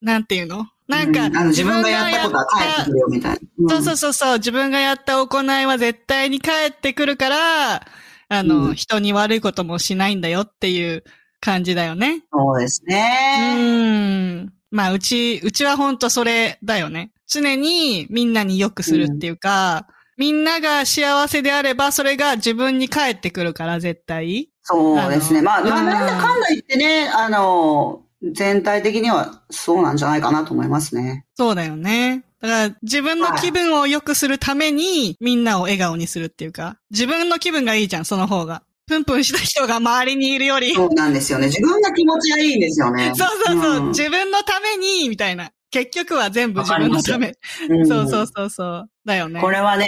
[0.00, 0.66] なんていうの？
[0.90, 3.38] なんか、うんあの自分がやったことは返ってくるよ、みたいな。
[3.58, 7.86] うんそうそうそうそう、自分がやった行いは絶対に返ってくるから、
[8.28, 11.04] あの、うん人に悪いこともしないんだよっていう
[11.40, 12.22] 感じだよね。
[12.32, 14.42] そうですうね。
[14.42, 14.52] ん。
[14.72, 17.12] まあ、うち、うちは本当それだよね。
[17.28, 24.50] 常にみんなに良くするっていうか、みんなが幸せであれば、それが自分に返ってくるから、絶対。
[24.62, 25.40] そうですね。
[25.42, 31.24] まあ、うんまあなんだかんだ言ってね、あの、全体的にはそうなんじゃないかなと思いますね。
[31.36, 32.24] そうだよね。
[32.40, 38.62] だから、自分の気分を良くするために、みんなを笑顔にするっていうか、自分の気分がいいじゃん、その方が。
[38.86, 40.74] プンプンした人が周りにいるより。
[40.74, 41.46] そうなんですよね。
[41.46, 43.12] 自分が気持ちがいいんですよね。
[43.14, 45.52] そうそうそう、ん自分のために、みたいな。
[45.70, 47.34] 結局は全部自分のため。
[47.68, 48.90] うんそうそうそうそう。
[49.04, 49.40] だよね。
[49.40, 49.86] これはね、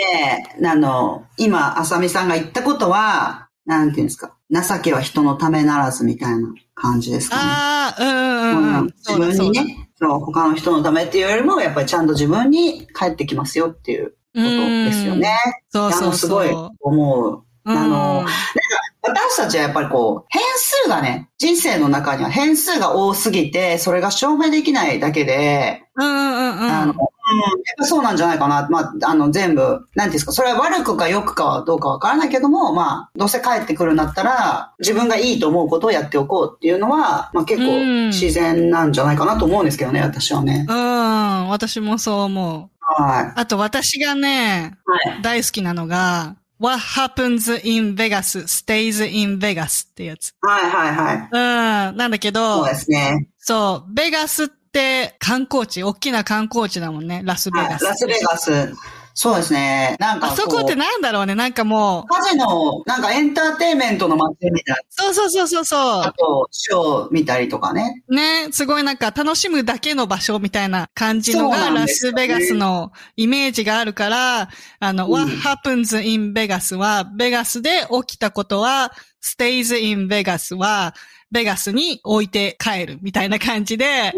[0.65, 4.37] あの、今、あさみさんが言ったことは、なんていうんですか。
[4.51, 7.43] 情けは人のためならずみたいな感じですかね。
[7.45, 15.37] ああ、うんうん自分にね、そう、他の人のためっていうよりも、やっぱりちゃんと自分に返ってきますよっていうことですよね。
[15.71, 16.15] そうそう。
[16.15, 17.45] すごい思う。
[17.65, 18.27] うんあの
[19.05, 26.71] 私たちはやっぱりこう、変数がね、人生の中には変数が多すぎて、それが証明できないだけで、うんうんうんうん。
[26.71, 26.95] あの、
[27.33, 28.67] うん、やっぱそうなんじゃないかな。
[28.71, 40.67] まあ、あの、全部、なんですか、それは悪くか良くかはどうかわからないけども、まあ、どうせ帰ってくるんだったら、自分がいいと思うことをやっておこうっていうのは、まあ結うん構自然なんじゃないかなと思うんですけどね、私はね。
[40.69, 42.71] うん、私もそう思う。
[43.03, 43.41] はい。
[43.41, 45.23] あと私がね、はい。
[45.23, 50.33] 大好きなのが、What happens in Vegas stays in Vegas ってやつ。
[50.43, 51.29] はいはいはい。
[51.91, 53.29] うん、なんだけそどう、ですね。
[53.39, 54.62] そう、ベガスって
[55.19, 57.69] 観光地、大きな観光地だもんね、ラスベはい。
[57.71, 57.85] ガス。
[57.85, 58.75] ラスベガス。
[59.15, 59.97] そうですね。
[60.01, 60.31] なんかあ。
[60.37, 66.07] そこってなんだろうね、なんかもう、カジノ、なんかエンターテインメントの街みたいそうそうそうそうそな。
[66.07, 68.03] あと、ショー見たりとかね。
[68.09, 68.15] う。
[68.15, 74.49] ね、すごいなんか楽しむだけの場所みたいな感じのがラスベガスのイメージがあるから、
[74.81, 80.95] あの、うん What happens in Vegas は、ベガスで起きたことは、stays in Vegas は、
[81.33, 84.13] ベガスに置いて帰るみたいな感じで、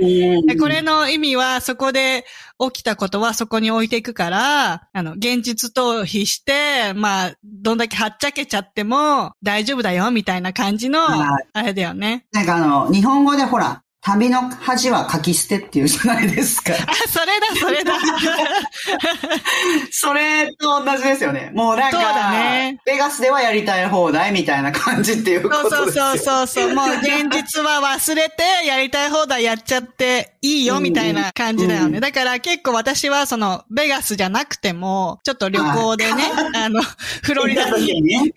[0.46, 2.26] でこれの意味は、そこで
[2.58, 12.26] 起きたことはそこに置いていくから、あの、現実逃避して、まあ、どんだけはっちゃけちゃっても大丈夫だよ、みたいな感じの、はいあれだよね。
[12.32, 16.74] なんかあの、日本語でほら、旅の恥は書き捨てっていうじゃないですか。
[16.74, 17.94] あ、それだ、それだ。
[19.90, 21.50] それと同じですよね。
[21.54, 26.04] もうなんか、そうだねベガスではやりたい放題みたいな感じっていうこそうそうとですよ。
[26.04, 26.74] そうそうそう。
[26.74, 31.96] もう現実は忘れて、やりたい放題やっちゃっていいよ、みたいな感じだよね。
[31.96, 36.82] うんだから結構私はその、ベガスじゃなくても、ちょっと旅行でね、あの、
[37.22, 38.34] フロリダに。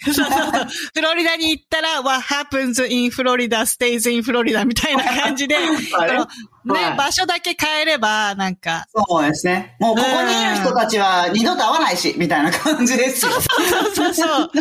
[0.93, 6.27] フロリダに行ったら、what happens in Florida stays in Florida みたいな感じで、ね、
[6.67, 9.77] はい場所だけ変えれば、なんか、そうですね。
[9.79, 13.31] もうここにいる人たちは二度と会わないし、みたいな感じですよ。
[13.31, 13.41] そう
[13.95, 14.51] そうそう。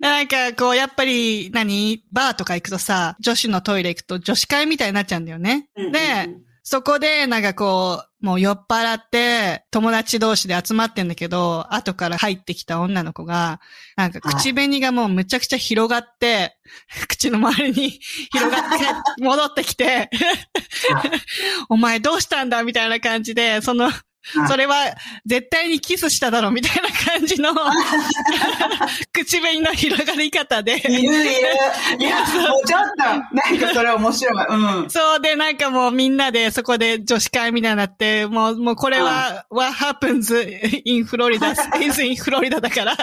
[0.00, 2.04] なんか、こう、やっぱり、何？
[2.12, 5.68] バーとか行くとさ、女子のトイレ行くと女子会みたいになっちゃうんだよね。
[5.76, 6.28] で、
[6.62, 13.60] そこで、なんかこう、もう酔っ払って友達同士で集まってんだけど、後から入ってきた女の子が、
[13.94, 16.58] なんか口紅がもうむちゃくちゃ広がって、
[17.08, 17.90] 口の周りに
[18.32, 18.84] 広がって
[19.22, 20.10] 戻ってきて、
[21.68, 22.64] お前どうしたんだ？
[22.64, 23.92] みたいな感じで、その、
[24.48, 27.52] それは絶対にキスしただろみたいな感じの
[29.12, 30.78] 口紅の広がり方で。
[30.78, 31.14] いるいる。
[31.98, 34.46] いや、もうちょっと、なんかそれ面白い。
[34.48, 34.90] うん。
[34.90, 40.34] そうで、なんかもうみんなでそこで女子会みたいになって、もう、もうこれは、what happens
[40.84, 41.54] in Florida?
[41.80, 42.96] Is in Florida だから、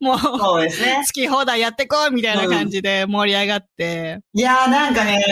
[0.00, 1.02] もう、好そうですね。
[1.16, 5.22] き放題やってこうみたいな感じで盛り上がって、いやーなんかね、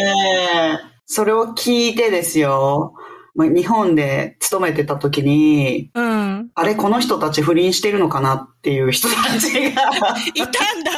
[1.06, 2.94] それを聞いてですよ。
[3.34, 6.50] まあ日本で勤めてた時に、うん。
[6.54, 9.82] あれ、この人たち不倫してるのかなっていう人たちが。
[10.34, 10.90] いたんだ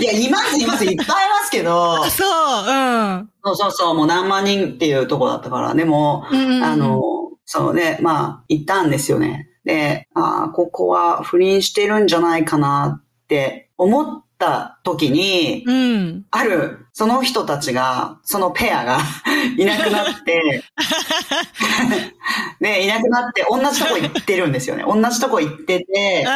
[0.00, 2.28] いや、います、います、いっぱいいますけど、そう、
[2.66, 3.30] うん。
[3.44, 7.02] そうそうそう、もう何万人っていうとこだったから、でも、うんあの、
[7.44, 9.48] そうね、まあ、行ったんですよね。
[9.64, 16.24] で、ああ、ここは不倫してるんじゃないかなって思った時に、うん。
[16.32, 18.98] ある、その人たちが、そのペアが
[19.56, 20.64] いなくなって、
[22.60, 24.84] で、いなくなって、同じとこ行ってるんですよね。
[24.84, 26.26] 同じとこ行ってて、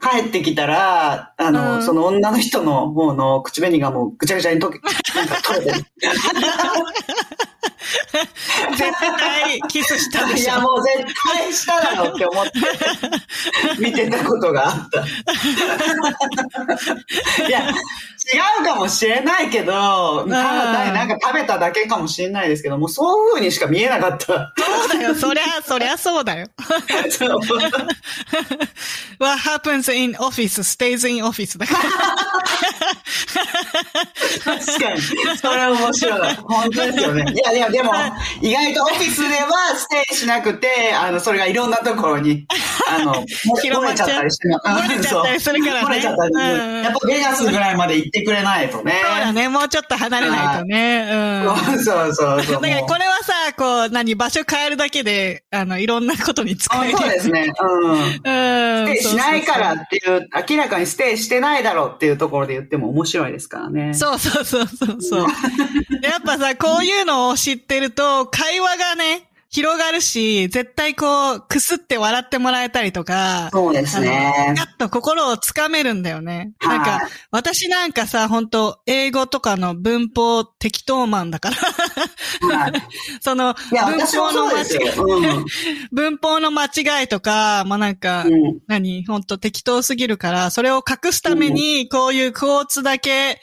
[0.00, 4.80] 帰ってきたら、あの、うんその女の人の方の口紅がもうぐちゃぐちゃに溶け、
[5.14, 5.84] なんか取れてる。
[8.76, 10.60] 絶対キスしたでいや、しょ。
[10.60, 10.98] もう絶
[11.32, 12.52] 対しただろうって思って、
[13.80, 15.00] 見てたことがあった。
[17.48, 17.72] いや、
[18.32, 24.52] 違うかもしれないけど、ただなんか食べただけかもしれないですけど、もうそういう風にしか見えなかった。
[24.56, 26.48] そうだよ、そりゃ、 そりゃそうだよ。
[29.18, 31.80] What happens in office stays in office だから。
[34.44, 35.00] 確かに。
[35.38, 36.34] それ面白い。
[36.36, 37.24] 本当ですよね。
[37.32, 37.92] いや、いや、でも、
[38.42, 42.46] 意外とオフィスではステイしなくて、あの、それがいろんなところに、
[42.88, 43.14] あの、
[43.78, 46.34] 漏れちゃったりして漏れちゃったりするからね漏れちゃったり
[46.84, 49.00] やっぱベガスぐらいまで行ってくれないとね。
[49.04, 51.08] そうだね、もうちょっと離れないとね。
[51.10, 51.84] うん。
[51.84, 52.60] そうそうそう。
[52.60, 56.98] だからこれはさ、こう、何、場所変えるだけで、あの、いろんなことに使あえる。
[56.98, 57.52] そうですね。
[57.60, 57.90] うん。
[57.90, 58.08] うん。
[58.16, 63.94] ステイしないからっていう、明らかにステイしてないだろうっていうところで言っても面白いですからね。
[63.94, 65.26] そうそうそうそうそう。
[66.02, 74.54] やっぱさ、こういうのを知ってると、会話がね、広がるし、絶対こう、くすって笑ってもらえたりとか、そうですね。
[74.56, 76.52] ガッと心をつかめるんだよね。
[76.58, 81.56] はいなんか、私なんかさ、本当英語とかの文法適当マンだから、
[82.56, 82.72] はい
[83.22, 85.18] その、文法の間そうですよ。
[85.18, 85.44] 違い、うん。
[85.92, 89.06] 文法の間違いとか、まあ、なんか、うん何？
[89.06, 93.40] 本当適当すぎるから、それを隠すために、こういうクォーツだけ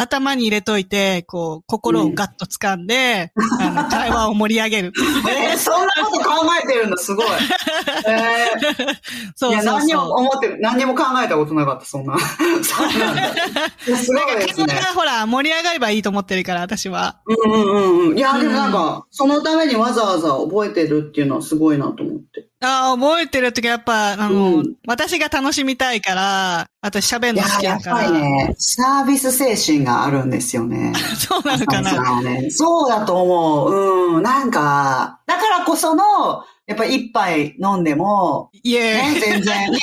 [0.00, 4.92] 頭に入れといて、こう、心をガッと掴んで、あの、会話を盛り上げる。
[5.28, 7.26] えーそんなこと考えてるんだ、すごい。
[8.06, 8.94] えー
[9.34, 10.18] そういや、何にもそうそう。
[10.20, 12.16] 思って、何にも考えたことなかった、そんな。
[12.62, 13.26] そうなんだ。
[13.26, 14.82] いやすごいですね会話。
[14.82, 17.16] がほら、盛り上がればいいと思ってるから、私は。
[17.26, 18.18] うんうんうんうん。
[18.18, 22.47] いや、でもなんか、そのためにわざわざ覚えてるっていうのはすごいなと思って。
[22.60, 28.06] ああ、覚えてるときやっぱ、あの、うん私が楽しみたいから、あと喋るの好きやっぱだから。
[28.08, 30.92] りね、サービス精神があるんですよね。
[31.16, 31.90] そうなのかな。
[31.92, 34.16] はねそうだと思う。
[34.16, 34.22] うん。
[34.22, 36.04] なんか、だからこその、
[36.66, 38.94] やっぱ一杯飲んでも、いえ。
[38.94, 39.78] ね、全然、イエ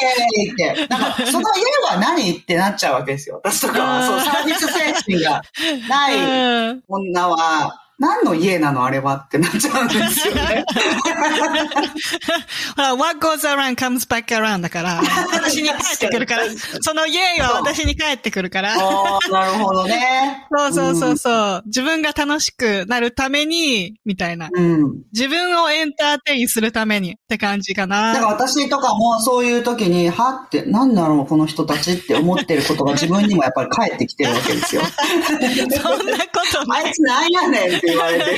[0.45, 0.87] ーイって。
[0.87, 3.39] なんか、その家は何ってなっちゃうわけですよ。
[3.43, 5.41] 私とかは、うんそう、サービス精神が
[5.87, 10.65] ないうん女は、何の家なのあれはってなっちゃうんですよね。
[12.75, 15.01] ほら、what goes around comes back around だから、
[15.33, 16.43] 私に帰ってくるから、
[16.81, 18.75] その家は私に帰ってくるから。
[18.75, 20.45] なるほどね。
[20.51, 21.63] そうそうそうそう。
[21.67, 24.49] 自分が楽しくなるために、みたいな。
[24.51, 24.75] うん。
[24.75, 25.01] うん。
[25.13, 28.27] 自分をエンターテインするためにって感じかだからな。
[28.27, 34.81] 私とかもそういう時に、はって、なんだろう、この人たちって思ってることが自分にもやっぱり返ってきてるわけですよ。
[35.81, 36.85] そんなことない。
[36.85, 38.25] あいつなんやねんって言われて。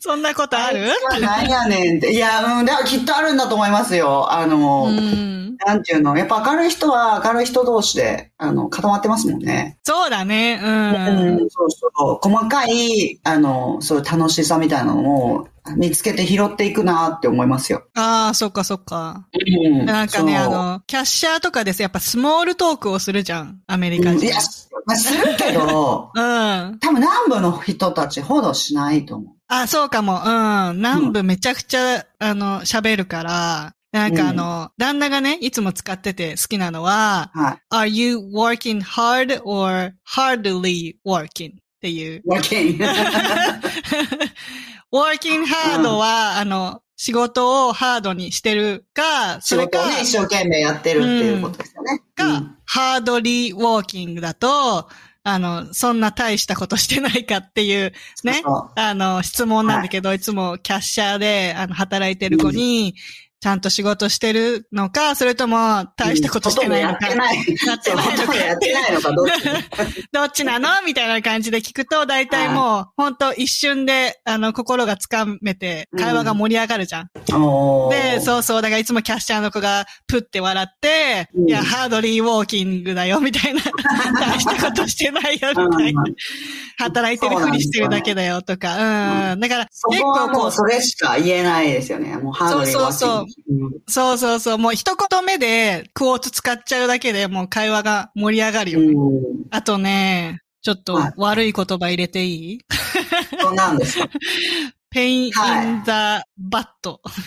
[0.00, 0.86] そんなことある？
[0.86, 2.12] いつはなんやねんって。
[2.12, 4.32] いや、うん、だからきっとあるんだと思いますよ。
[4.32, 5.56] あの、うん。
[5.64, 9.78] なんていうの、やっぱ明るい人は明るい人同士で、あの、固まってますもんね。
[9.82, 10.60] そうだね。
[10.62, 10.66] う。
[10.66, 12.18] うんそうそう。
[12.20, 15.02] 細かい、あの、そういう楽しさみたいなの
[15.34, 17.84] を見つけて拾っていくなって思いますよ。
[17.94, 19.28] ああ、そっかそっか。
[19.32, 23.60] うんなんかね、あの、キャッシャーとかですやっぱスモールトークをするじゃん。
[23.66, 24.18] アメリカ人。
[24.18, 24.36] うんいや、
[24.84, 26.78] まあ、するけど、 うん。
[26.80, 29.34] 多分南部の人たちほどしないと思う。
[29.48, 30.20] あ、そうかも。
[30.24, 30.76] うん。
[30.76, 37.74] 南部めちゃくちゃ、あの、喋るから、なんかあの、旦那がね、いつも使ってて好きなのは、はい。
[37.74, 41.52] are you working hard or hardly working?
[41.52, 42.22] っていう。
[42.26, 42.78] わけん。
[44.92, 52.02] working hard は、あの、仕事をハードにしてるか、それか、ね、一生懸命やってるっていうことですよね。
[52.14, 52.56] か、うん。
[52.64, 54.88] ハードリーウォーキングだと、
[55.24, 57.92] あの、そんな大したことしてないかっていう、
[58.24, 58.70] ね、そうそう。
[58.76, 62.94] あの、質問なんだけど、い、つもキャッシャーで、あの、働いてる子に、
[63.42, 65.56] ちゃんと仕事してるのか、それとも、
[65.96, 67.36] 大したことしてないのか、ほとんどやってない。
[67.66, 77.10] やってないやってないのか、どっちどっちなのみたいな感じで聞くと、大体もう、本当一瞬で、あの、心がつかめて、会話が盛り上がるじゃん。
[77.32, 83.60] おーで、そうそう、だからいつもキャッシャーの子がプって笑って、うんいや、ハードリーウォーキングだよ、みたいな。
[84.20, 86.14] 大したことしてないよ、みたいなうん。
[86.78, 89.32] 働いてるふりしてるだけだよ、とか。
[89.32, 89.40] うん。
[89.40, 92.16] だから、そ結こはもう構こう、それしか言えないですよね。
[92.18, 93.31] もうハードリーそうそうそうワーキング
[93.88, 98.86] そうそうそう、もう一言目でクォーツ使っちゃうだけでもう会話が盛り上がるよね。
[98.86, 99.44] うん。
[99.50, 102.58] あとね、ちょっとはい悪い言葉入れていい？
[103.40, 104.08] そうなんですか？
[104.92, 105.90] ?pain はい in the
[106.38, 106.66] butt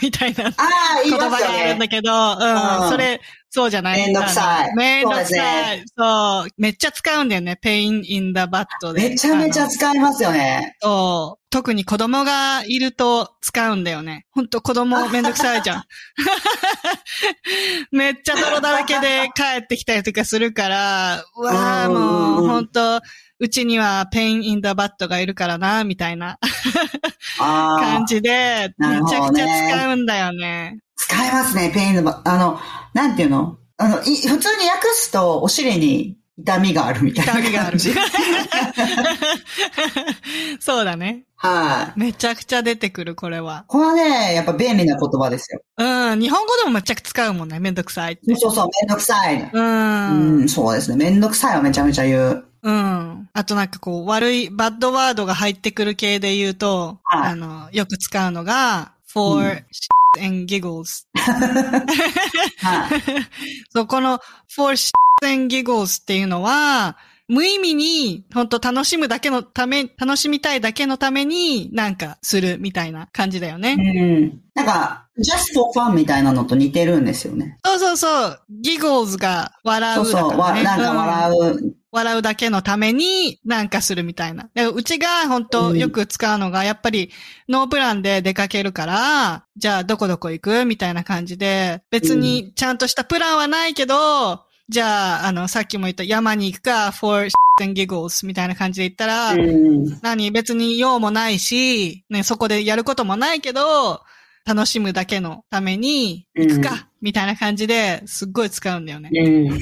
[0.01, 1.51] みたいなああ、言い言葉が。
[1.51, 3.19] あるんだけど、うんうん、それ、
[3.55, 5.89] そうじゃないめんどくさいめんどくさねい。
[5.97, 6.49] そう。
[6.57, 7.57] めっちゃ使うんだよね。
[7.63, 9.09] pain in the butt で。
[9.11, 10.75] めちゃめちゃ使いますよね。
[10.81, 11.45] そう。
[11.49, 14.25] 特に子供がいると使うんだよね。
[14.31, 15.83] ほんと子供めんどくさいじゃん。
[17.95, 22.99] めっちゃ泥だらけで帰ってきたりとかするから、うわあうんもう、ほんと、
[23.39, 26.37] うちには pain in the butt がいるからな、みたいな
[27.37, 28.05] 感。
[28.05, 30.79] じで、めちゃくちねゃ使うんだよね。
[30.95, 32.59] 使いますね、 pain in the bu、あの、
[32.93, 33.57] なんていうの？
[33.77, 37.79] あの、い普通に訳すと、お尻に痛みがあるみたいな痛みがある。
[40.59, 41.23] そうだね。
[41.35, 41.99] はい。
[41.99, 43.65] めちゃくちゃ出てくる、これは。
[43.67, 45.61] これはね、やっぱ便利な言葉ですよ。
[45.77, 47.59] うん、日本語でもめっちゃ使うもんね。
[47.59, 48.33] めんどくさいって。
[48.35, 49.41] そうそう、めんどくさい。
[49.41, 49.49] う。
[49.53, 50.95] うんん、そうですね。
[50.95, 52.45] めんどくさいはめちゃめちゃ言う。
[52.65, 53.29] うん。
[53.31, 61.05] あとなんかこう、悪い、バッドワードが入ってくる系で言うと、はいあの、よく使うのが、for うん shit and giggles。
[61.13, 63.01] はい。
[63.69, 64.19] そう、この
[64.55, 66.97] for shit and giggles っていうのは、
[67.27, 73.75] 無意味に、本当楽しむだけのため、楽しみたいだけのためになんかするみたいな感じだよね。
[73.77, 74.41] うん。
[74.55, 77.57] なんか、just for fun みたいなのと似てるんですよね。
[77.63, 78.39] そうそうそう。
[78.63, 80.63] giggles が笑そううそう、わだからね。
[80.63, 81.75] なんか笑うんう。
[81.91, 84.49] 笑うだけのためになんかするみたいな。
[84.53, 87.11] でうちが本当うんよく使うのが、やっぱり
[87.47, 97.29] ノープランで出かけるから、じゃあどこどこ行くみたいな感じで、別にちゃんとしたプランはないけど、じゃあ、あの、さっきも言った山に行くか、for
[97.61, 99.99] and giggles みたいな感じで言ったら、うん。
[100.01, 100.31] 何？
[100.31, 104.01] 別に用もないし、ね、そこでやることもないけど、
[104.45, 109.11] 楽しむだけのために行くか、うんみたいな感じですっごい使うんだよね。
[109.13, 109.51] うん。
[109.51, 109.55] う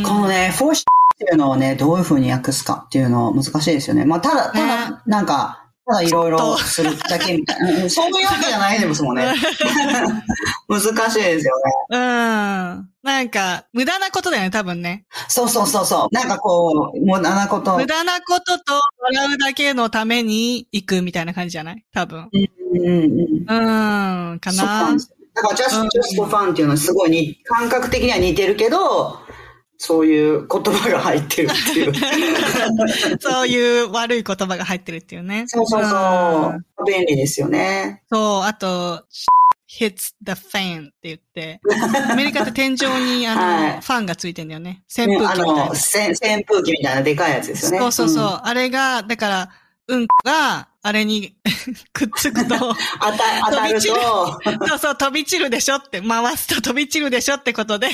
[0.00, 0.82] んこのね、for っ
[1.16, 4.04] ていうのをね、どういう風に訳すかっていうのは難しいですよね。
[4.04, 7.82] まあ、ただ、たねだ、なんか、ただいろいろするだけみたいな。
[7.82, 9.32] うんそういうわけじゃないですもんね。
[10.68, 10.80] 難
[11.10, 11.72] しいですよね。
[11.90, 11.98] うん。
[13.02, 15.06] なんか、無駄なことだよね、多分ね。
[15.28, 16.14] そうそうそうそう。
[16.14, 17.76] なんかこう、無駄なこと。
[17.78, 18.74] 無駄なことと
[19.14, 21.84] 笑うだけのために行くみたいな感じじゃない？
[21.94, 22.28] 多分。
[22.32, 24.32] うんうんうん。
[24.32, 25.16] うん、かななんですよ。
[25.34, 29.18] だから、just, うん just for fun っていうのはすごいに、感覚的には似てるけど、
[29.82, 31.92] そういう言葉が入ってるっていう。
[33.18, 35.44] そういう悪い言葉が入ってるっていうね。
[35.46, 36.84] そうそうそう。
[36.86, 38.02] 便利ですよね。
[38.12, 39.04] そう、あと、
[39.70, 41.60] hits the fan って言って、
[42.10, 44.82] アメリカって天井に あの、はいファンがついてんだよね。
[44.94, 45.74] 扇風機みたいなの、。
[45.74, 47.78] せん扇風機みたいなでかいやつですよね。
[47.78, 48.24] そうそうそう。
[48.24, 49.48] んあれが、だから、
[49.90, 51.34] うんこが、あれに
[51.92, 52.74] くっつくと、 当た
[53.50, 53.86] 当たると、
[54.68, 57.88] そうそう、飛び散るでしょって、回すと飛び散るでしょってことで、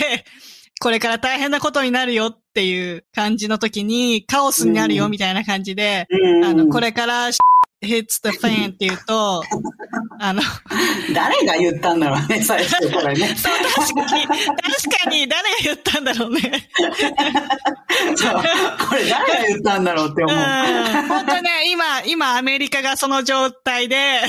[0.79, 6.45] これから大変なことになるよっていう感じの時に、カオスになるよみたいな感じで、うん。
[6.45, 7.33] あの、これから
[7.87, 9.43] hits the fan って言うと、
[10.21, 10.43] あの、
[11.15, 13.35] 誰が言ったんだろうね、最初これね。
[13.37, 14.37] そう、確かに、確
[15.05, 16.71] かに誰が言ったんだろうね。
[18.17, 18.43] そう。
[18.89, 20.31] これ誰が言ったんだろうってうん。
[20.31, 20.45] 思う。
[21.09, 24.21] 本当ね、今、今アメリカがその状態で、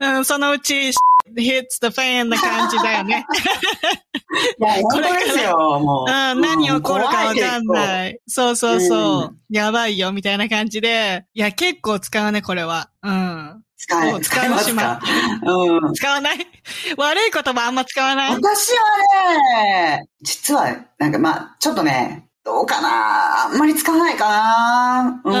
[0.00, 0.92] うんうん、そのうち hits
[1.80, 3.24] the fan な感じだよね。
[4.58, 6.10] いや、本当ですよ、もう。
[6.10, 7.66] うん、何起こるかわかんい。
[7.66, 8.18] ない。
[8.26, 9.24] そうそうそう。
[9.26, 11.24] うやばいよ、みたいな感じで。
[11.34, 12.90] いや、結構使うね、これは。
[13.02, 13.60] うん。
[13.76, 15.00] 使え、使いますか？
[15.42, 15.94] うん。
[15.94, 16.38] 使わない？
[16.96, 18.34] 悪い言葉あんま使わない？
[18.34, 23.46] 私はね、実は、なんかまあ、ちょっとね、どうかな？
[23.46, 25.32] あんまり使わないかなうん。
[25.32, 25.36] う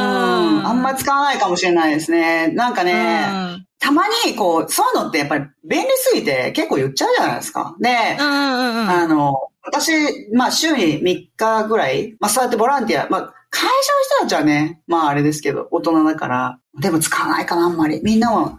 [0.62, 2.48] んあんまり使わないかもしれないですね。
[2.48, 3.66] なんかうね、ん。
[3.78, 7.76] たまにこう、そういうのってやっぱり便利すぎて結構言っちゃうじゃないですか。
[7.78, 8.16] で。
[8.18, 9.92] あの、私、
[10.34, 18.00] まあ週に3日ぐらい、まあそうやってボランティア、まあ会社の人たちはね、まああれですけど、大人だから、でも使わないかな、あんまり。
[18.02, 18.54] みんなも、うん。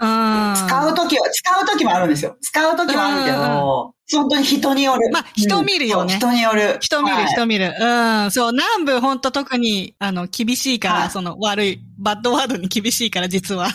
[0.56, 2.38] 使うときは、使うときもあるんですよ。
[2.42, 5.10] 使うときもあるけど、本当に人による。
[5.12, 6.78] まあ人見るよね人による。
[6.80, 7.74] 人見る、はい人見る。
[7.80, 8.32] うん。
[8.32, 13.70] そう、南部ほんと特に、あの、厳しいから、はいその悪い、バッドワードに厳しいから、実は。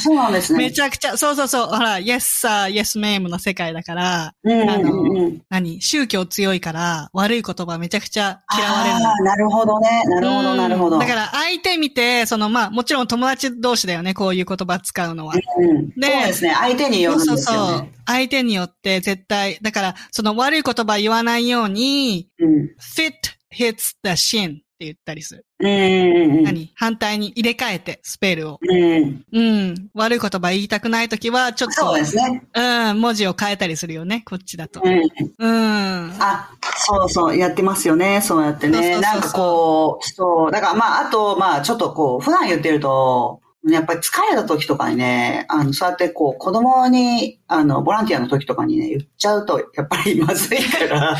[0.00, 0.58] そうなんですね。
[0.58, 5.42] めちゃくちゃ、そうそうそう、ほら、イエスさ、イエスメームの世界だから、うん。
[5.50, 5.80] 何？
[5.80, 10.02] 宗教強いから、悪い言葉めちゃくちゃ嫌われるのああ、なるほどね。
[10.06, 10.98] なるほど、うんなるほど。
[10.98, 15.34] だから相手見て、そのまあもちろん友達同士だよね、こういう言葉使うのは。
[15.34, 16.54] うん、でそうですね。
[16.54, 17.92] 相手によるんそうですよそうそうね。。
[18.06, 22.70] 相手によって絶対、だからその悪い言葉言わないように、うん。
[22.80, 23.12] fit
[23.52, 25.46] hits the shin って言ったりする。
[25.58, 26.42] うん。
[26.42, 26.70] 何？
[26.74, 28.60] 反対に入れ替えて、スペルを。
[28.60, 29.24] うん。
[29.32, 29.88] うん。
[29.94, 32.46] 悪い言葉言いたくないときは、ちょっとそう、ですね。
[32.54, 34.88] うん、文字を変えたりするよね、こっちだとう。
[34.88, 35.00] ん。
[35.38, 36.12] うん。
[36.20, 38.20] あ、そうそう、やってますよね。
[38.20, 38.74] そうやってね。
[38.74, 40.50] そうそうそうそうなんかこう、そう。
[40.50, 43.40] だからまあ、あと、まあ、ちょっとこう、普段言ってると、
[43.72, 51.16] やっぱり疲れた時とかにね、あの、そうやってこう、子供に、あの、ボランティアの時とかにね、言っちゃうと、やっぱりまずいから。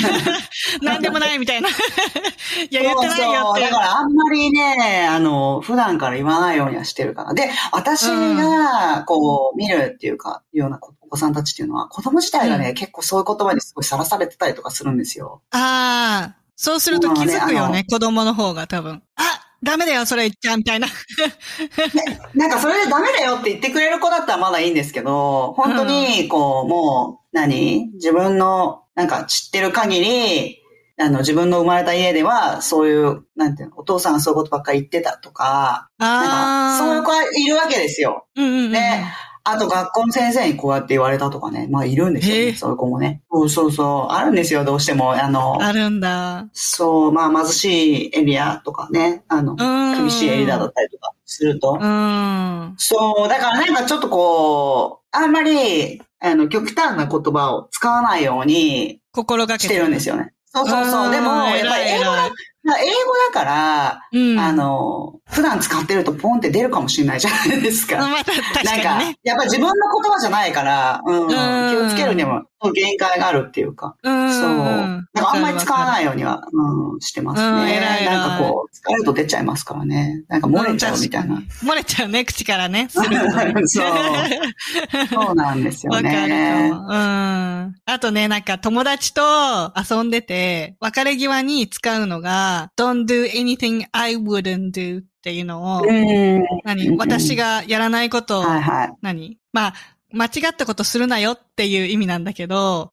[0.82, 1.68] なんでもないみたいな。
[2.70, 3.62] いや、言ってないよって。
[3.62, 7.34] だからあんまりね、あの、普段から言わないようにはしてるから。
[7.34, 15.40] で、私が、こう、見るっていうか、ようなお子さんたちっていうのは、子供自体がね、結構そういう言葉にすごいさらされてたりとかするんですよ。
[15.50, 19.02] ああ、そうすると気づくよまあねあね、子供の方が多分。
[19.16, 20.86] あダメだよ、それ言っちゃうみたいな。
[22.34, 27.90] なんかそれでダメだよって言ってくれる子だったらまだいいんですけど、本当に、こう、もう、何？
[27.94, 30.60] 自分の、なんか知ってる限り、
[30.96, 36.78] あの、自分の生まれた家では、そういう、なんていうの、お父さんがそういうことばっかり言ってたとか、なん。
[36.78, 38.28] か、そういう子はいるわけですよ。
[38.36, 38.72] うんうんうん。
[38.72, 38.78] で、
[39.46, 41.68] あと学校の先生にこうやって言われたとかね。
[41.70, 42.52] まあいるんですよね。
[42.54, 43.22] そういう子もね。
[43.30, 44.12] そうそうそう。
[44.12, 45.12] あるんですよ、どうしても。
[45.12, 46.48] あの、あるんだ。
[46.54, 49.22] そう、まあ貧しいエリアとかね。
[49.28, 51.78] あの、うん厳しいエリアだったりとかすると。
[51.80, 52.74] うん。
[52.78, 60.32] そう、だからなんかちょっとこう、あんまり、あの、極端な言葉を使わないように心がけしてるんですよね。
[60.46, 61.10] そうそうそう。
[61.10, 62.30] でも、やっぱり英語だ、まあ
[62.66, 64.38] 英語だから、うん。
[64.38, 67.98] あの、普段使ってるとポンって出るかもしれないじゃないですか。
[67.98, 74.32] また確なんかやっぱ自分の言葉じゃないから、うん、ん気をつけるにも限界があるっていうか、うん。
[74.32, 74.48] そう。
[74.48, 75.86] なんかあんまり使わい。
[75.86, 77.80] ないようには、うん、してますね。
[78.06, 80.24] なんかこう、使えると出ちゃいますからね。
[80.28, 81.34] なんか漏れちゃうみたいな。
[81.36, 81.46] ん。
[81.62, 82.88] 漏れちゃうね、口からね。
[82.90, 83.04] そう
[85.12, 86.70] そうなんですよね。
[86.72, 87.74] うん。
[87.86, 89.22] あとね、なんか友達と
[89.76, 96.44] 遊んでて、別れ際に使うのが、don't do anything I wouldn't do っていうのを、うん。
[96.64, 96.88] 何？
[96.88, 98.44] うん私がやらないことを。
[99.02, 99.38] 何？
[99.52, 99.74] まあ、
[100.12, 102.92] 間違ったことするなよっていう意味なんだけど。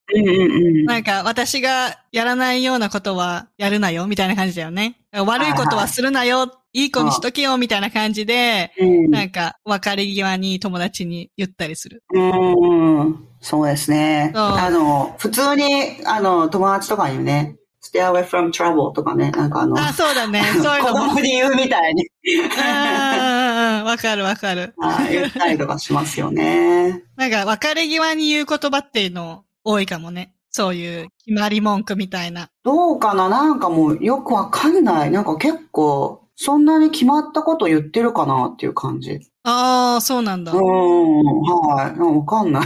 [0.85, 4.97] なんか私がやらないようなことはやるなよみたいな感じだよね。
[5.13, 12.03] 悪いことはするなよ、いい子にしとけよみたいな感じで、うんなんか別れ際に友達に言ったりする。
[12.13, 13.27] うん。
[13.41, 14.31] そうですね。
[14.35, 15.63] あの、普通に、
[16.05, 20.43] あの、友達とかにね、stay away from trouble とかね、なんかあの、あ、そうだね。
[20.61, 21.13] そういう子のも。
[21.15, 24.73] 供に言うみたいにうんわかるわかる。
[24.81, 27.03] あ言ったりとかしますよね。
[27.15, 30.33] なんか別れ際に言う言葉っていうの多いかもね。
[30.51, 32.49] そういう決まり文句みたいな。
[32.63, 33.29] どうかな？
[33.29, 35.11] なんかもうよくわかんない。
[35.11, 39.30] なんか結構、そんなに決まったこと言ってるかなっていう感じ。
[39.43, 40.55] ああ、そうなんだう。
[40.55, 41.99] ん、はい。
[41.99, 42.63] わかんない。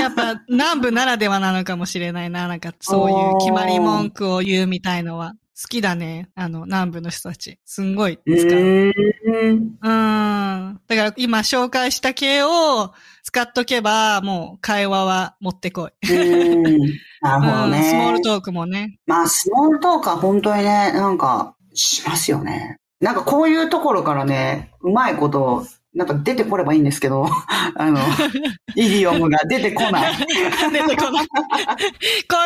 [0.00, 2.46] やっぱ南部ならではなのかもしれないな。
[2.46, 5.34] なんかそういう決まり文句を言うみたいのは。
[5.60, 6.30] 好きだね。
[6.34, 7.58] あの、南部の人たち。
[7.64, 8.34] すんごい使う。
[8.34, 9.78] うーん。
[9.80, 10.80] うん。
[10.88, 16.14] だから今紹介した系を使っとけば、もう会話は持ってこい。
[16.14, 16.72] うん
[17.20, 18.24] なるほどうん、スモールね。
[18.24, 18.98] トークもね。
[19.06, 22.78] まあ、スモールトークは本当にね、なんか、しますよね。
[23.02, 27.26] なんかこういうところからね、うまいこと、なんか出てこればいいんですけど、
[27.76, 27.98] あの、
[28.76, 30.16] イディオムが出てこない。
[30.72, 31.26] 出てこない。
[31.28, 31.34] こ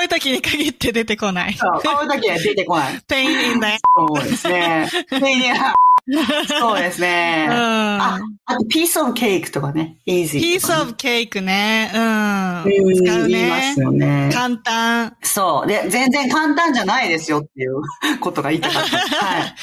[0.00, 1.54] ういう時に限って出てこない。
[1.54, 2.94] そう、こういう時は出てこない。
[3.06, 4.88] pain in the そうですね。
[5.12, 5.74] いや
[6.60, 7.48] そうですね。
[7.50, 8.36] あうん。
[8.44, 9.98] あと、ピースオブケーキとかね。
[10.06, 10.40] イージー。
[10.54, 11.90] piece of cake ね。
[11.94, 12.62] うん。
[12.64, 13.80] うん使う言いまねす。
[13.80, 14.30] よね。
[14.32, 15.16] 簡単。
[15.22, 15.66] そう。
[15.66, 17.80] で、全然簡単じゃないですよっていう
[18.20, 18.96] ことが言いたかった。
[19.26, 19.54] はい。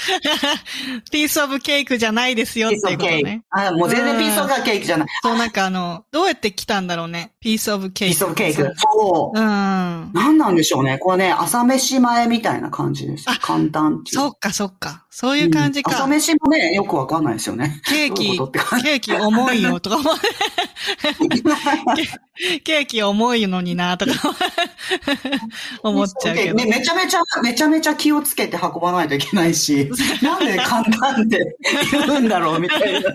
[1.12, 3.44] piece of cake じゃないですよっていうことピースオブケーキね。。
[3.52, 5.08] あ、もう全然ピースオブケーキじゃない。
[5.22, 7.32] そう、なんかあの、どうやって来たんだろうね。
[7.42, 8.10] piece of ピ cake。
[8.10, 8.56] ースオブケーキ。
[8.58, 9.42] そうう。
[9.42, 10.12] ん。
[10.14, 10.98] 何なんでしょうね。
[10.98, 13.38] これね、朝飯前みたいな感じですあ。
[13.42, 14.16] 簡単っていう。
[14.16, 15.06] そっかそっか。
[15.10, 15.92] そういう感じか。
[15.92, 17.82] うん朝飯ちもね、よくわかんないですよね。
[17.86, 18.52] ケーキ、どういう
[18.84, 19.98] ケーキ重いよとか
[22.64, 24.12] ケーキ重いのになとか
[25.84, 26.56] 思っちゃうけど。
[26.56, 29.90] ね、めちゃめちゃ、めちゃめちゃ気をつけて運ばないといけないし、
[30.22, 31.58] なんで簡単って
[31.92, 33.10] 言うんだろうみたいな。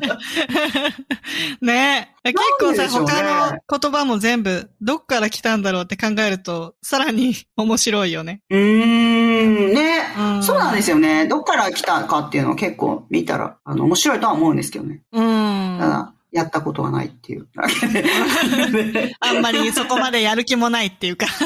[1.60, 8.42] ね結構さ、ね他の言葉も全部、どっから来たんだろうって考えると、さらに面白いよね。
[8.50, 11.26] うーん、ね、うんそうなんですよね。
[11.26, 15.02] どっから来たかっていうのを結構見たら、あの、面白いとは思うんですけどね。
[15.12, 15.78] うん。
[15.80, 19.16] ただ、やったことがないっていうだけで。
[19.20, 21.26] あんまりそこまでやる気もないっていうか。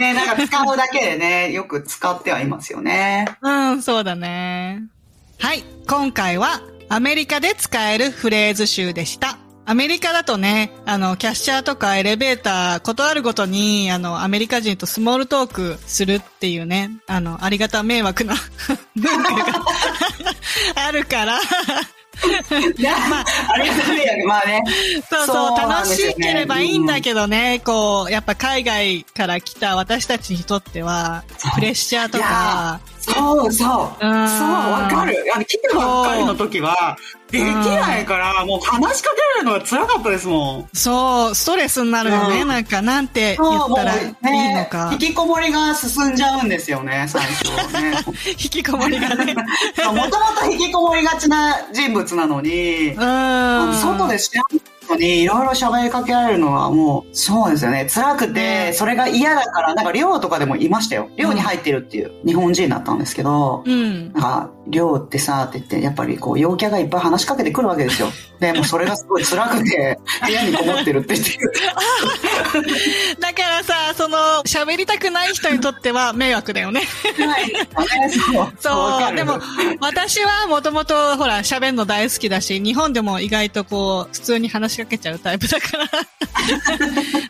[0.00, 3.26] ね、なんか使うだけでね、よく使ってはいますよね。
[3.40, 4.82] うん、そうだね。
[5.38, 5.64] はい。
[5.86, 9.38] 今回はアメリカで使えるフレーズ集でした。
[9.68, 18.36] アメリカだとね、あの、キャッシャーとかエレベーター、ことあるごとに、あの、アメリカ人とスモールトークするっていうね、あの、ありがた迷惑な
[18.94, 19.64] 文化が
[20.86, 24.62] あるから、まあ、あれだね、まあね。
[25.10, 31.24] そうそうそうなん楽しければいいんだけどね、こう、やっぱ海外から来た私たちにとっては、
[31.56, 32.80] プレッシャーとか、
[33.12, 33.52] そうそう。
[33.52, 35.24] そう、うんわかる。
[35.34, 36.96] あの、来てばっかりの時は、
[37.30, 40.68] できないから、もう話しかけるのが辛かったですもん。
[40.72, 42.42] そう、ストレスになるよね。
[42.42, 44.90] うんなんか、なんて言ったらいいのか。
[44.92, 48.04] 引きこもりが進んじゃうんですよね、最初ね。
[48.30, 49.34] 引きこもりがね。
[49.34, 49.42] も
[49.84, 50.08] とも
[50.40, 52.94] と引きこもりがちな人物なのに、うん。
[53.74, 57.86] 外で知らんのにいろいろ喋りかけられるのはもう、そうですよね。
[57.88, 61.10] 辛くて、それが嫌だから、なんか寮とかでもいましたよ。
[61.16, 64.12] 寮に入ってるっていう日本人だったんですけど、うん。
[64.12, 68.08] なんか、寮ってさ、って言って、やっぱりこう、陽キャがいっぱい話しかけてくるわけですよ。
[68.40, 71.38] で、もうそれがすごい辛くて、部屋にこもってるって言って。
[73.20, 76.82] だからさ、その、喋りたくない人にとっては 迷惑だよね。
[77.18, 77.52] ない
[78.60, 79.16] そう。
[79.16, 79.40] でも、
[79.80, 85.86] 私はもともと、ほら、喋るの大好きだし、日本でも意外とこう、普通に話しかけちゃうタイプだから。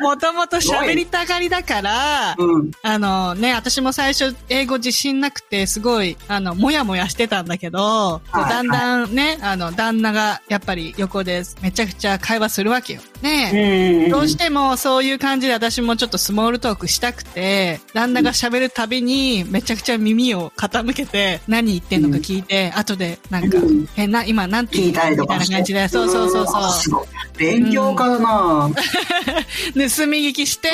[0.00, 2.70] もともと喋りたがりだから、うん。
[2.82, 13.00] あのね、私も最初英語自信なくて、すごい、あの、もやもやしてたんだけど、だんだんね、あの、旦那がやっぱり横でめちゃくちゃ会話するわけよ。
[13.22, 14.10] ねうん。
[14.10, 25.26] どうしてもそういう感じで私もちょっとスモールトークしたくて、旦那が喋るたびにめちゃくちゃ耳を傾けて何言ってんのか聞いて、後でなんかうん、え、な、今なんて言ったみたい。
[25.26, 26.72] な感じで、そうそうそうそう。
[26.72, 27.06] そう。
[27.38, 28.74] 勉強家だな、盗
[29.74, 30.68] み聞きして、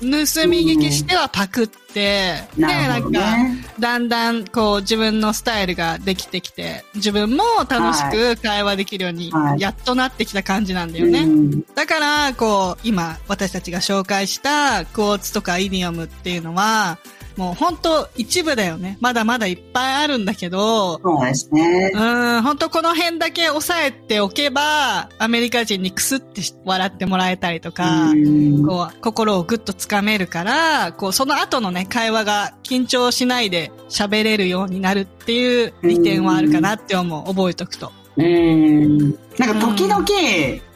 [0.00, 0.06] 盗
[0.48, 3.66] み聞きしてはパクって、で、なるほどなんか、ね。
[3.78, 11.20] だんだんこう自分のスタイルができてきて、自分も楽しく会話できるようにはいやっとなってきた感じなんだよね。
[11.20, 16.98] うんだから、こう、今私たちが紹介したクォーツとかイディオムっていうのは、
[17.36, 18.96] もう本当一部だよね。
[19.02, 21.90] まだまだいっぱいあるんだけど、そうですね。
[21.92, 21.98] う
[22.38, 37.26] ん、本当この辺だけ押さえておけば、アメリカ人にクスって笑ってもらえたりとか、うんこう、心をぐっとつかめるから、こう、その後のね、会話が緊張しないで喋れるようになるっていう利点はあるかなって思う。
[37.26, 37.92] 覚えとくと。
[38.16, 39.10] うん。
[39.36, 40.06] なんか時々、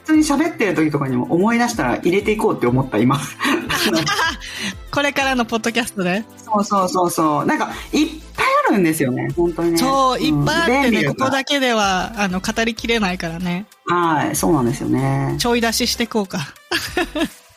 [0.11, 3.19] 通に喋ってる時とかにも思い出したら入れていこうって思った、今。
[4.91, 6.25] これからのポッドキャストで。
[6.37, 7.45] そうそうそうそう。
[7.45, 9.77] なんか、いっぱいあるんですよね、本当にね。
[9.77, 13.65] そう、いっぱいあってね、こ便利だからこだけでは、あの、語りきれないからね。
[13.85, 15.35] はい、そうなんですよね。
[15.39, 16.39] ちょい出ししていこうか。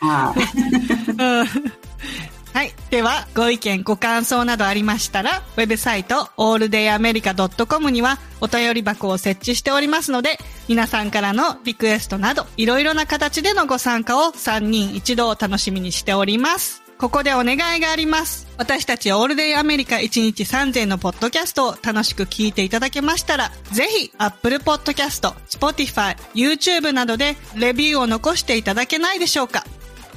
[0.00, 1.12] はい。
[1.18, 1.46] うん
[2.54, 2.72] はい。
[2.88, 10.38] では、ご意見、ご感想などありましたら、ウェブサイト、alldayamerica.com にはお便り箱を設置しておりますので、
[10.68, 16.84] 皆さんからのリクエストなど、いろいろな形でのご参加を3人一度楽しみにしております。
[16.96, 18.46] ここでお願いがあります。
[18.56, 29.64] 私たちオールデイアメリカ1日3000のポッドキャストを楽しく聞いていただけましたら、ぜひ Apple Podcast、Spotify、YouTube などでレビューを残していただけないでしょうか。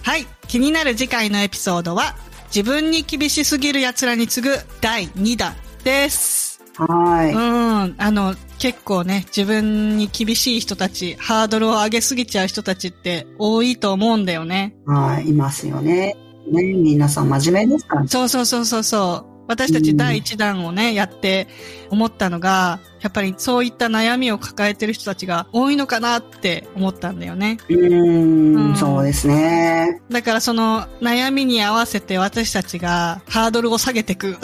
[0.04, 0.28] はい。
[0.48, 2.16] 気になる次回のエピソードは、
[2.48, 6.62] 自分に厳しすぎる奴らに次ぐ第2弾です。
[6.78, 7.34] はい。
[7.34, 7.96] うん。
[7.98, 14.76] あの、結構ね、自分に厳しい人たち、ハードルを上げすぎちゃう人たちって多いと思うんだよね。
[14.86, 16.16] はい、いますよね。
[16.52, 18.08] ね、皆さん真面目ですから。
[18.08, 19.37] そうそうそうそうそう。
[19.48, 21.48] 私たち第1弾をね、やって
[21.90, 27.58] 思ったのが、やっぱりそういった悩みを抱えてる人たちが多いのかなって思ったんだよね。
[27.70, 30.02] うーうんん、そうですね。
[30.10, 34.38] だからその悩みに合わせて私たちがハードルを下げていく。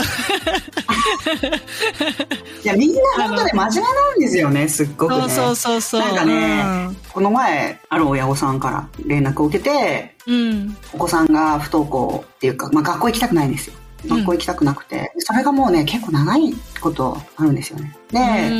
[2.63, 5.21] いや、みんな本当に真面目なんですよね、すっごくね。
[5.21, 6.01] そうそうそうそう。
[6.01, 10.35] なんかねこの前、ある親御さんから連絡を受けて、うん。
[10.35, 10.77] うん。
[10.93, 13.73] お子さんが不登校っていうか、まあ学校行きたくないんですよ。
[14.05, 16.53] 学校行きたくなくて、それがもうね、結構長い
[16.83, 17.95] ことあるんですよね。
[18.11, 18.53] で、う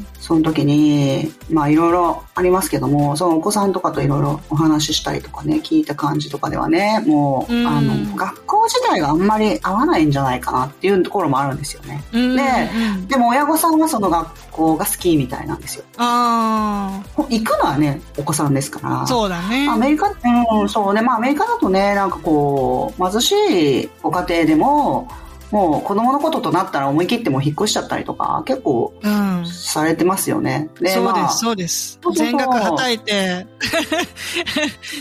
[0.00, 0.06] ん。
[0.20, 12.02] その時に、まあいろいろありますけども、そのお子さんとかといろいろお話ししたりとかね、聞いた感じとかではね、もう、うんあの、学校自体があんまり合わないんじゃないかなっていうところもあるんですよね。
[12.12, 12.36] うん。
[12.36, 15.84] でうんでも親御さんはその学校が好きみたいなんですよ。
[15.96, 19.02] あ行くのはね、お子さんですから。
[19.02, 19.68] あ、そうだね。
[19.68, 23.32] アメリカ、うん、そうね、まあアメリカだとね、なんかこう、貧し
[23.82, 25.08] いご家庭でも、
[25.52, 29.46] もう子供のこととなったら思い切ってもう引っ越しちゃったりとか、結構うん。
[29.46, 30.70] されてますよね。
[30.80, 33.46] でまあそうです、そうです全額はたいて、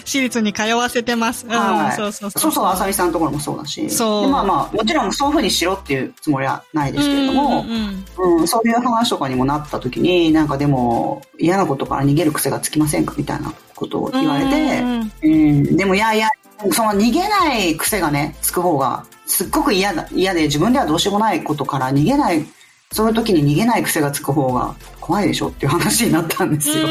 [0.06, 1.45] 私立に通わせてます。
[1.45, 2.41] うん、はいそうそうそう。
[2.41, 3.89] そうそう、浅見さんのところもそうだし。
[3.89, 15.28] そうでまあまあ、もちろんそういうふうにしろっていうつもりはないですけれども、うんうんうんうん、そういう話とかにもなった時に、なんかでも、嫌なことから逃げる癖がつきませんかみたいなことを言われて、うんう
[15.72, 16.28] ん、でもいやいや、
[16.72, 22.45] その逃げない癖がね、つく方が、すっごく嫌だ、嫌で自分ではどうしようもないことから逃げない、
[22.91, 26.86] そういう時に逃げない癖がつく方が怖いでしょっていう話になったんですよ。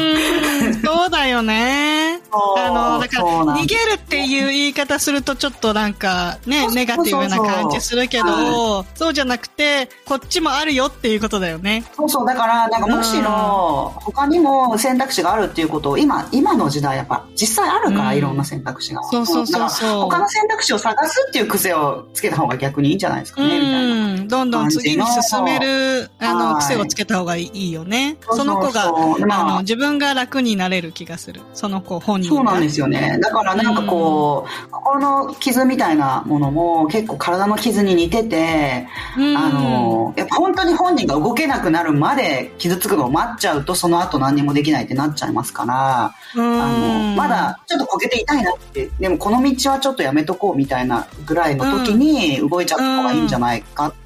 [0.83, 2.10] そうだよね。
[2.33, 11.83] あの、だから、逃げるっていう言い方するとちょっとなんかね、ネガティブな感じするけど、はそうじゃなくて、こっちもあるよっていうことだよね。
[11.95, 19.03] そうそう、だから、なんかむしろ、他にも選択肢があるっていうことを、今、今の時代やっぱ、実際あるから、うんいろんな選択肢が。
[19.03, 24.05] そうそうそうそう他の選択肢を探すっていう癖をつけた方が逆にいいんじゃないですかうね、みたいな。
[24.23, 24.27] ん。
[24.27, 28.17] どんどん次に進める、あの、はい癖をつけた方がいいよね。
[28.21, 31.41] そうそうそうその子が、まああの、自分が楽になれる気がする。
[31.53, 32.20] その子本。
[32.23, 33.17] そうなんですよね。
[33.21, 39.37] だからなんかこう、心の傷みたいなものも結構体の傷に似てて、うん。
[39.37, 46.61] あの、やっぱ本当に本人が動けなくなるまで傷つくのを待っちゃうと、その後何にもできないってなっちゃいますから、うん。
[46.61, 54.00] あの、まだちょっとこけて痛いなって、でもこの道はちょっとやめとこうみたいなぐらいの時に動いちゃった方がいいんじゃないかって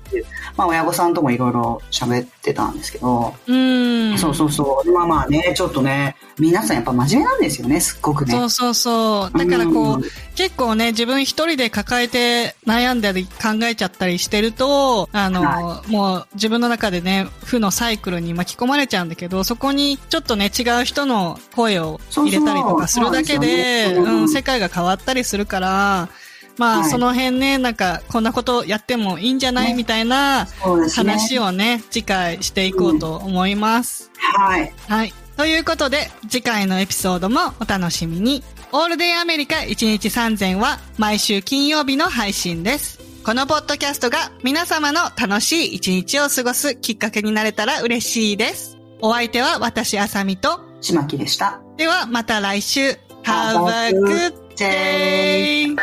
[0.57, 4.17] まあ親御さんともいろいろ喋ってたんですけど、うん。
[4.17, 4.91] そうそうそう。
[4.91, 8.33] まあまあね、ちょっとね、皆さんやっぱ真面目なんですよね、すっごくね。
[8.33, 9.37] そうそうそう。
[9.37, 10.03] だからこう、うん
[10.35, 26.09] 結構ね、自分一人で抱えて悩んだり考えちゃったりしてると、あの、はもう自分の中でね、負のサイクルに巻き込まれちゃうんだけど、そこにちょっとね、違う人の声を入れたりとかするだけで、うん、世界が変わったりするから、
[26.57, 30.47] まあ、はいその辺ね、なんか、こんなことやってもいいんじゃない、ねみたいな。
[30.95, 34.11] 話をね、次回していこうと思います。
[34.17, 34.73] はい。
[34.87, 35.13] はい。
[35.37, 38.43] ということで、次回のエピソードもお楽しみに。
[38.71, 42.99] オールデイアメリカ1日3000は毎週金曜日の配信です。
[43.23, 48.77] このポッドキャストが皆様の楽しい一日を過ごすきっかけになれたら嬉しいです。
[49.01, 51.59] お相手は私、あさみと、ちまきでした。
[51.77, 53.04] ではまた来週。
[53.25, 55.75] Have a good day!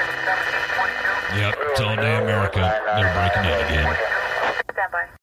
[1.35, 2.61] Yep, it's all day America.
[2.95, 3.97] They're breaking in again.
[4.71, 5.22] Stand by.